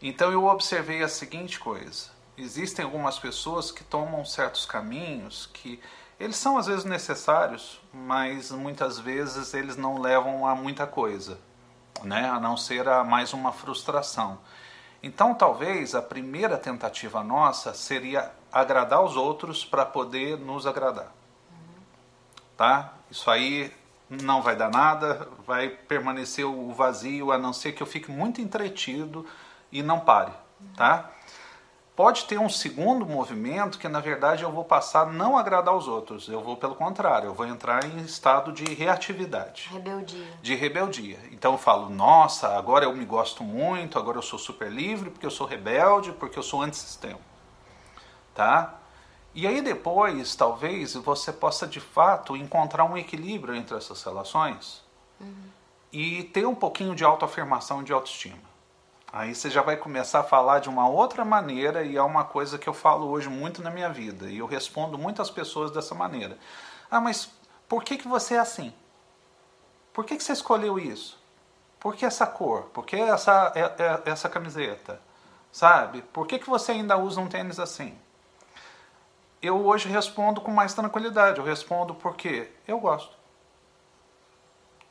Então 0.02 0.32
eu 0.32 0.45
observei 0.45 1.02
a 1.04 1.08
seguinte 1.10 1.60
coisa: 1.60 2.10
existem 2.38 2.84
algumas 2.86 3.17
pessoas 3.19 3.71
que 3.71 3.84
tomam 3.84 4.23
certos 4.26 4.65
caminhos 4.65 5.49
que 5.54 5.80
eles 6.23 6.38
são 6.38 6.57
às 6.57 6.67
vezes 6.67 6.86
necessários, 6.86 7.81
mas 7.93 8.51
muitas 8.51 8.97
vezes 8.97 9.53
eles 9.53 9.75
não 9.75 9.99
levam 9.99 10.47
a 10.47 10.55
muita 10.55 10.88
coisa, 10.88 11.38
né, 12.03 12.29
a 12.29 12.39
não 12.39 12.55
ser 12.55 12.88
a 12.88 13.03
mais 13.03 13.33
uma 13.33 13.51
frustração. 13.51 14.39
Então, 15.01 15.36
talvez 15.36 15.93
a 15.93 16.01
primeira 16.01 16.57
tentativa 16.57 17.21
nossa 17.21 17.73
seria 17.73 18.31
agradar 18.51 19.03
os 19.03 19.17
outros 19.17 19.65
para 19.65 19.86
poder 19.86 20.38
nos 20.38 20.65
agradar. 20.65 21.12
Tá? 22.55 22.93
Isso 23.12 23.29
aí 23.29 23.73
não 24.09 24.41
vai 24.41 24.55
dar 24.55 24.69
nada, 24.69 25.27
vai 25.45 25.67
permanecer 25.67 26.45
o 26.45 26.71
vazio, 26.71 27.31
a 27.31 27.38
não 27.38 27.51
ser 27.51 27.73
que 27.73 27.83
eu 27.83 27.88
fique 27.88 28.09
muito 28.09 28.39
entretido 28.39 29.25
e 29.71 29.83
não 29.83 29.99
pare, 29.99 30.31
tá? 30.77 31.09
Pode 31.95 32.25
ter 32.25 32.39
um 32.39 32.49
segundo 32.49 33.06
movimento 33.06 33.77
que 33.77 33.88
na 33.88 33.99
verdade 33.99 34.43
eu 34.43 34.51
vou 34.51 34.63
passar 34.63 35.01
a 35.01 35.12
não 35.12 35.38
agradar 35.38 35.75
os 35.75 35.88
outros, 35.88 36.27
eu 36.27 36.41
vou 36.41 36.58
pelo 36.58 36.73
contrário, 36.73 37.27
eu 37.27 37.34
vou 37.36 37.45
entrar 37.45 37.86
em 37.86 37.99
estado 37.99 38.51
de 38.51 38.65
reatividade 38.73 39.69
Rebeldia. 39.71 40.25
de 40.41 40.56
rebeldia. 40.56 41.19
Então 41.32 41.51
eu 41.51 41.58
falo, 41.58 41.89
nossa, 41.89 42.58
agora 42.58 42.86
eu 42.86 42.95
me 42.95 43.06
gosto 43.06 43.43
muito, 43.43 43.99
agora 43.99 44.17
eu 44.17 44.23
sou 44.23 44.39
super 44.39 44.71
livre, 44.71 45.12
porque 45.12 45.25
eu 45.25 45.32
sou 45.32 45.45
rebelde, 45.45 46.12
porque 46.13 46.39
eu 46.39 46.43
sou 46.43 46.63
antissistema. 46.63 47.19
Tá? 48.34 48.79
E 49.36 49.45
aí 49.45 49.62
depois, 49.62 50.36
talvez, 50.36 50.95
você 50.95 51.32
possa 51.32 51.67
de 51.67 51.79
fato 51.79 52.36
encontrar 52.36 52.86
um 52.86 52.97
equilíbrio 52.97 53.56
entre 53.56 53.77
essas 53.77 54.01
relações 54.03 54.84
e 55.91 56.23
ter 56.25 56.47
um 56.47 56.56
pouquinho 56.56 56.95
de 56.95 57.03
autoafirmação 57.03 57.82
e 57.82 57.86
de 57.86 57.93
autoestima. 57.93 58.52
Aí 59.13 59.36
você 59.36 59.47
já 59.47 59.62
vai 59.62 59.78
começar 59.78 60.21
a 60.21 60.23
falar 60.23 60.58
de 60.58 60.67
uma 60.67 60.89
outra 60.89 61.23
maneira 61.23 61.84
e 61.84 61.95
é 61.95 62.02
uma 62.02 62.23
coisa 62.23 62.58
que 62.58 62.67
eu 62.67 62.73
falo 62.73 63.08
hoje 63.08 63.30
muito 63.30 63.62
na 63.62 63.69
minha 63.69 63.88
vida 63.88 64.28
e 64.28 64.39
eu 64.39 64.47
respondo 64.47 64.97
muitas 64.97 65.30
pessoas 65.30 65.69
dessa 65.69 65.93
maneira. 65.93 66.36
Ah, 66.89 66.99
mas 66.99 67.30
por 67.69 67.84
que, 67.84 67.95
que 67.95 68.08
você 68.08 68.34
é 68.34 68.39
assim? 68.39 68.73
Por 69.93 70.04
que, 70.04 70.17
que 70.17 70.23
você 70.23 70.34
escolheu 70.34 70.80
isso? 70.80 71.21
Por 71.80 71.95
que 71.95 72.04
essa 72.08 72.26
cor? 72.26 72.63
Por 72.73 72.88
que 72.88 72.95
essa, 72.95 73.52
é- 73.54 73.84
é- 73.84 74.02
essa 74.12 74.28
camiseta? 74.28 74.99
Sabe? 75.52 76.02
Por 76.02 76.26
que, 76.26 76.39
que 76.39 76.49
você 76.49 76.71
ainda 76.71 76.97
usa 76.97 77.21
um 77.21 77.28
tênis 77.30 77.60
assim? 77.60 77.95
Eu 79.39 79.63
hoje 79.63 79.89
respondo 79.89 80.41
com 80.41 80.49
mais 80.49 80.73
tranquilidade. 80.73 81.38
Eu 81.38 81.45
respondo 81.45 81.93
porque 81.93 82.49
eu 82.67 82.80
gosto. 82.80 83.15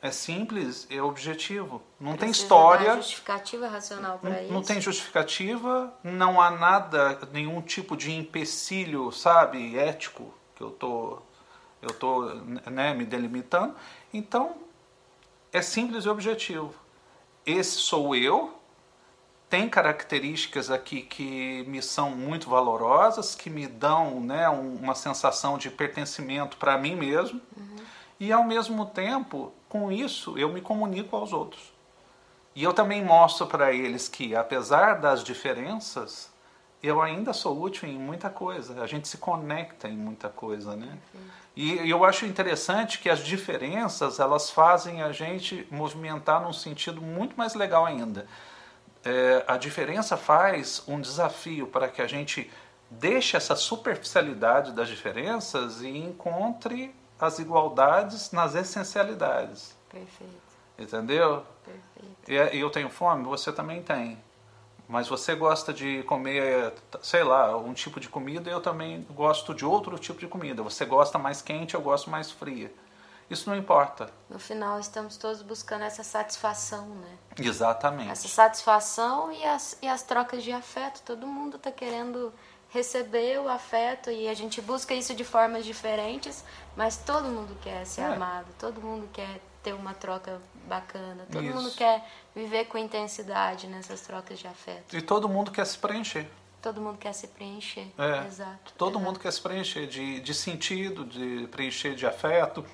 É 0.05 0.11
simples, 0.11 0.85
é 0.89 1.01
objetivo. 1.01 1.81
Não 1.97 2.11
tem 2.17 2.27
Precisa 2.27 2.43
história. 2.43 2.87
dar 2.89 2.95
justificativa 2.97 3.67
racional 3.69 4.19
para 4.19 4.41
isso. 4.41 4.47
Não, 4.51 4.55
não 4.55 4.61
tem 4.61 4.81
justificativa, 4.81 5.93
não 6.03 6.41
há 6.41 6.51
nada, 6.51 7.17
nenhum 7.31 7.61
tipo 7.61 7.95
de 7.95 8.11
empecilho, 8.11 9.09
sabe, 9.13 9.77
ético 9.77 10.33
que 10.57 10.61
eu 10.61 10.71
tô, 10.71 11.19
eu 11.81 11.89
tô, 11.93 12.25
né, 12.69 12.93
me 12.93 13.05
delimitando. 13.05 13.73
Então, 14.13 14.57
é 15.53 15.61
simples 15.61 16.03
e 16.03 16.09
objetivo. 16.09 16.73
Esse 17.45 17.77
sou 17.77 18.13
eu. 18.13 18.59
Tem 19.49 19.69
características 19.69 20.69
aqui 20.69 21.01
que 21.03 21.63
me 21.65 21.81
são 21.81 22.09
muito 22.09 22.49
valorosas, 22.49 23.35
que 23.35 23.49
me 23.49 23.67
dão, 23.67 24.19
né, 24.19 24.49
um- 24.49 24.75
uma 24.75 24.95
sensação 24.95 25.57
de 25.57 25.69
pertencimento 25.69 26.57
para 26.57 26.77
mim 26.77 26.93
mesmo. 26.95 27.39
E 28.19 28.31
ao 28.31 28.43
mesmo 28.43 28.85
tempo, 28.85 29.53
com 29.73 29.91
isso, 29.91 30.37
eu 30.37 30.49
me 30.49 30.61
comunico 30.61 31.15
aos 31.15 31.33
outros. 31.33 31.73
E 32.55 32.63
eu 32.63 32.75
também 32.75 33.03
mostro 33.03 33.47
para 33.47 33.73
eles 33.73 34.07
que, 34.07 34.35
apesar 34.35 35.01
das 35.01 35.23
diferenças, 35.23 36.31
eu 36.83 37.01
ainda 37.01 37.33
sou 37.33 37.59
útil 37.59 37.89
em 37.89 37.97
muita 37.97 38.29
coisa. 38.29 38.83
A 38.83 38.85
gente 38.85 39.07
se 39.07 39.17
conecta 39.17 39.89
em 39.89 39.97
muita 39.97 40.29
coisa, 40.29 40.75
né? 40.75 40.95
E 41.55 41.89
eu 41.89 42.05
acho 42.05 42.23
interessante 42.23 42.99
que 42.99 43.09
as 43.09 43.23
diferenças 43.23 44.19
elas 44.19 44.51
fazem 44.51 45.01
a 45.01 45.11
gente 45.11 45.67
movimentar 45.71 46.43
num 46.43 46.53
sentido 46.53 47.01
muito 47.01 47.35
mais 47.35 47.55
legal 47.55 47.83
ainda. 47.83 48.27
É, 49.03 49.43
a 49.47 49.57
diferença 49.57 50.15
faz 50.15 50.83
um 50.87 51.01
desafio 51.01 51.65
para 51.65 51.87
que 51.87 51.99
a 51.99 52.07
gente 52.07 52.47
deixe 52.91 53.35
essa 53.35 53.55
superficialidade 53.55 54.71
das 54.71 54.87
diferenças 54.87 55.81
e 55.81 55.89
encontre 55.89 56.93
as 57.23 57.39
igualdades 57.39 58.31
nas 58.31 58.55
essencialidades. 58.55 59.75
Perfeito, 59.89 60.33
Entendeu? 60.77 61.45
perfeito. 61.63 62.53
E 62.53 62.57
e 62.57 62.59
eu 62.59 62.69
tenho 62.69 62.89
fome, 62.89 63.23
você 63.23 63.51
também 63.51 63.81
tem. 63.81 64.17
Mas 64.87 65.07
você 65.07 65.33
gosta 65.33 65.73
de 65.73 66.03
comer, 66.03 66.73
sei 67.01 67.23
lá, 67.23 67.55
um 67.57 67.73
tipo 67.73 67.99
de 67.99 68.09
comida, 68.09 68.49
eu 68.49 68.59
também 68.61 69.01
gosto 69.11 69.53
de 69.53 69.65
outro 69.65 69.97
tipo 69.97 70.19
de 70.19 70.27
comida. 70.27 70.61
Você 70.61 70.85
gosta 70.85 71.17
mais 71.17 71.41
quente, 71.41 71.73
eu 71.73 71.81
gosto 71.81 72.09
mais 72.09 72.31
fria. 72.31 72.71
Isso 73.29 73.49
não 73.49 73.57
importa. 73.57 74.11
No 74.29 74.37
final, 74.37 74.79
estamos 74.79 75.17
todos 75.17 75.41
buscando 75.41 75.83
essa 75.83 76.03
satisfação, 76.03 76.85
né? 76.87 77.17
Exatamente. 77.39 78.11
Essa 78.11 78.27
satisfação 78.27 79.31
e 79.31 79.43
as, 79.45 79.77
e 79.81 79.87
as 79.87 80.03
trocas 80.03 80.43
de 80.43 80.51
afeto. 80.51 81.01
Todo 81.03 81.25
mundo 81.25 81.55
está 81.55 81.71
querendo 81.71 82.33
receber 82.73 83.39
o 83.39 83.47
afeto 83.47 84.09
e 84.09 84.27
a 84.27 84.33
gente 84.33 84.59
busca 84.59 84.93
isso 84.95 85.13
de 85.13 85.23
formas 85.23 85.63
diferentes, 85.63 86.43
mas 86.75 86.97
todo 86.97 87.25
mundo 87.29 87.55
quer 87.61 87.85
ser 87.85 88.01
É. 88.01 88.05
amado, 88.05 88.47
todo 88.57 88.81
mundo 88.81 89.07
quer 89.13 89.39
ter 89.61 89.73
uma 89.73 89.93
troca 89.93 90.41
bacana, 90.65 91.25
todo 91.31 91.45
Isso. 91.45 91.55
mundo 91.55 91.71
quer 91.71 92.03
viver 92.35 92.65
com 92.65 92.77
intensidade 92.77 93.67
nessas 93.67 94.01
trocas 94.01 94.39
de 94.39 94.47
afeto. 94.47 94.97
E 94.97 95.01
todo 95.01 95.29
mundo 95.29 95.51
quer 95.51 95.65
se 95.65 95.77
preencher. 95.77 96.27
Todo 96.61 96.81
mundo 96.81 96.97
quer 96.97 97.13
se 97.13 97.27
preencher. 97.27 97.87
É. 97.97 98.25
Exato. 98.27 98.73
Todo 98.77 98.93
exato. 98.93 99.05
mundo 99.05 99.19
quer 99.19 99.31
se 99.31 99.39
preencher 99.41 99.87
de, 99.87 100.19
de 100.19 100.33
sentido, 100.33 101.05
de 101.05 101.47
preencher 101.47 101.95
de 101.95 102.05
afeto, 102.05 102.65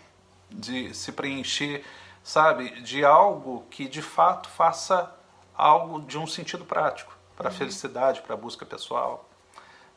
de 0.49 0.93
se 0.95 1.11
preencher, 1.11 1.83
sabe, 2.23 2.81
de 2.81 3.03
algo 3.05 3.65
que 3.69 3.87
de 3.87 4.01
fato 4.01 4.49
faça 4.49 5.13
algo 5.55 6.01
de 6.01 6.17
um 6.17 6.25
sentido 6.25 6.63
prático, 6.65 7.15
para 7.35 7.49
a 7.49 7.51
felicidade, 7.51 8.21
para 8.21 8.33
a 8.33 8.37
busca 8.37 8.65
pessoal. 8.65 9.28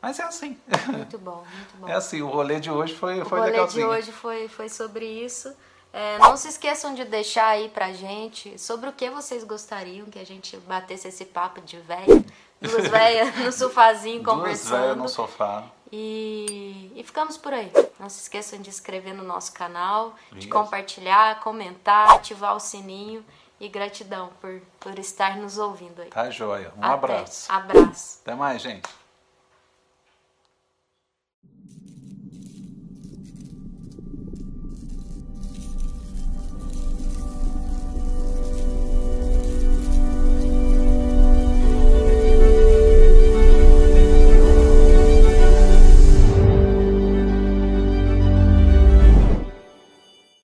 Mas 0.03 0.19
é 0.19 0.23
assim. 0.23 0.57
Muito 0.91 1.17
bom, 1.17 1.45
muito 1.55 1.77
bom. 1.77 1.87
É 1.87 1.93
assim, 1.93 2.21
o 2.21 2.27
rolê 2.27 2.59
de 2.59 2.69
hoje 2.69 2.93
foi, 2.93 3.21
O 3.21 3.25
foi 3.25 3.39
rolê 3.39 3.51
de 3.51 3.57
legalzinho. 3.57 3.87
hoje 3.87 4.11
foi, 4.11 4.49
foi 4.49 4.67
sobre 4.67 5.05
isso. 5.05 5.55
É, 5.93 6.17
não 6.19 6.35
se 6.35 6.49
esqueçam 6.49 6.93
de 6.93 7.05
deixar 7.05 7.47
aí 7.47 7.69
pra 7.69 7.93
gente 7.93 8.59
sobre 8.59 8.89
o 8.89 8.91
que 8.93 9.09
vocês 9.09 9.43
gostariam 9.45 10.07
que 10.07 10.19
a 10.19 10.25
gente 10.25 10.57
batesse 10.57 11.07
esse 11.07 11.23
papo 11.23 11.61
de 11.61 11.77
velha, 11.77 12.25
duas 12.59 12.87
velhas 12.89 13.33
no 13.37 13.51
sofazinho 13.51 14.21
Duas 14.21 14.35
conversando. 14.35 14.81
velhas 14.81 14.97
no 14.97 15.07
sofá. 15.07 15.63
E, 15.91 16.91
e 16.95 17.03
ficamos 17.03 17.37
por 17.37 17.53
aí. 17.53 17.71
Não 17.99 18.09
se 18.09 18.19
esqueçam 18.23 18.59
de 18.59 18.69
inscrever 18.69 19.13
no 19.13 19.23
nosso 19.23 19.53
canal, 19.53 20.15
de 20.33 20.39
Isso. 20.39 20.49
compartilhar, 20.49 21.39
comentar, 21.39 22.09
ativar 22.11 22.55
o 22.55 22.59
sininho. 22.59 23.23
E 23.59 23.69
gratidão 23.69 24.31
por, 24.41 24.61
por 24.79 24.99
estar 24.99 25.37
nos 25.37 25.57
ouvindo 25.57 26.01
aí. 26.01 26.09
Tá 26.09 26.29
joia. 26.29 26.73
Um 26.75 26.83
Até. 26.83 26.93
abraço. 26.93 27.49
Abraço. 27.49 28.19
Até 28.21 28.35
mais, 28.35 28.61
gente. 28.61 28.89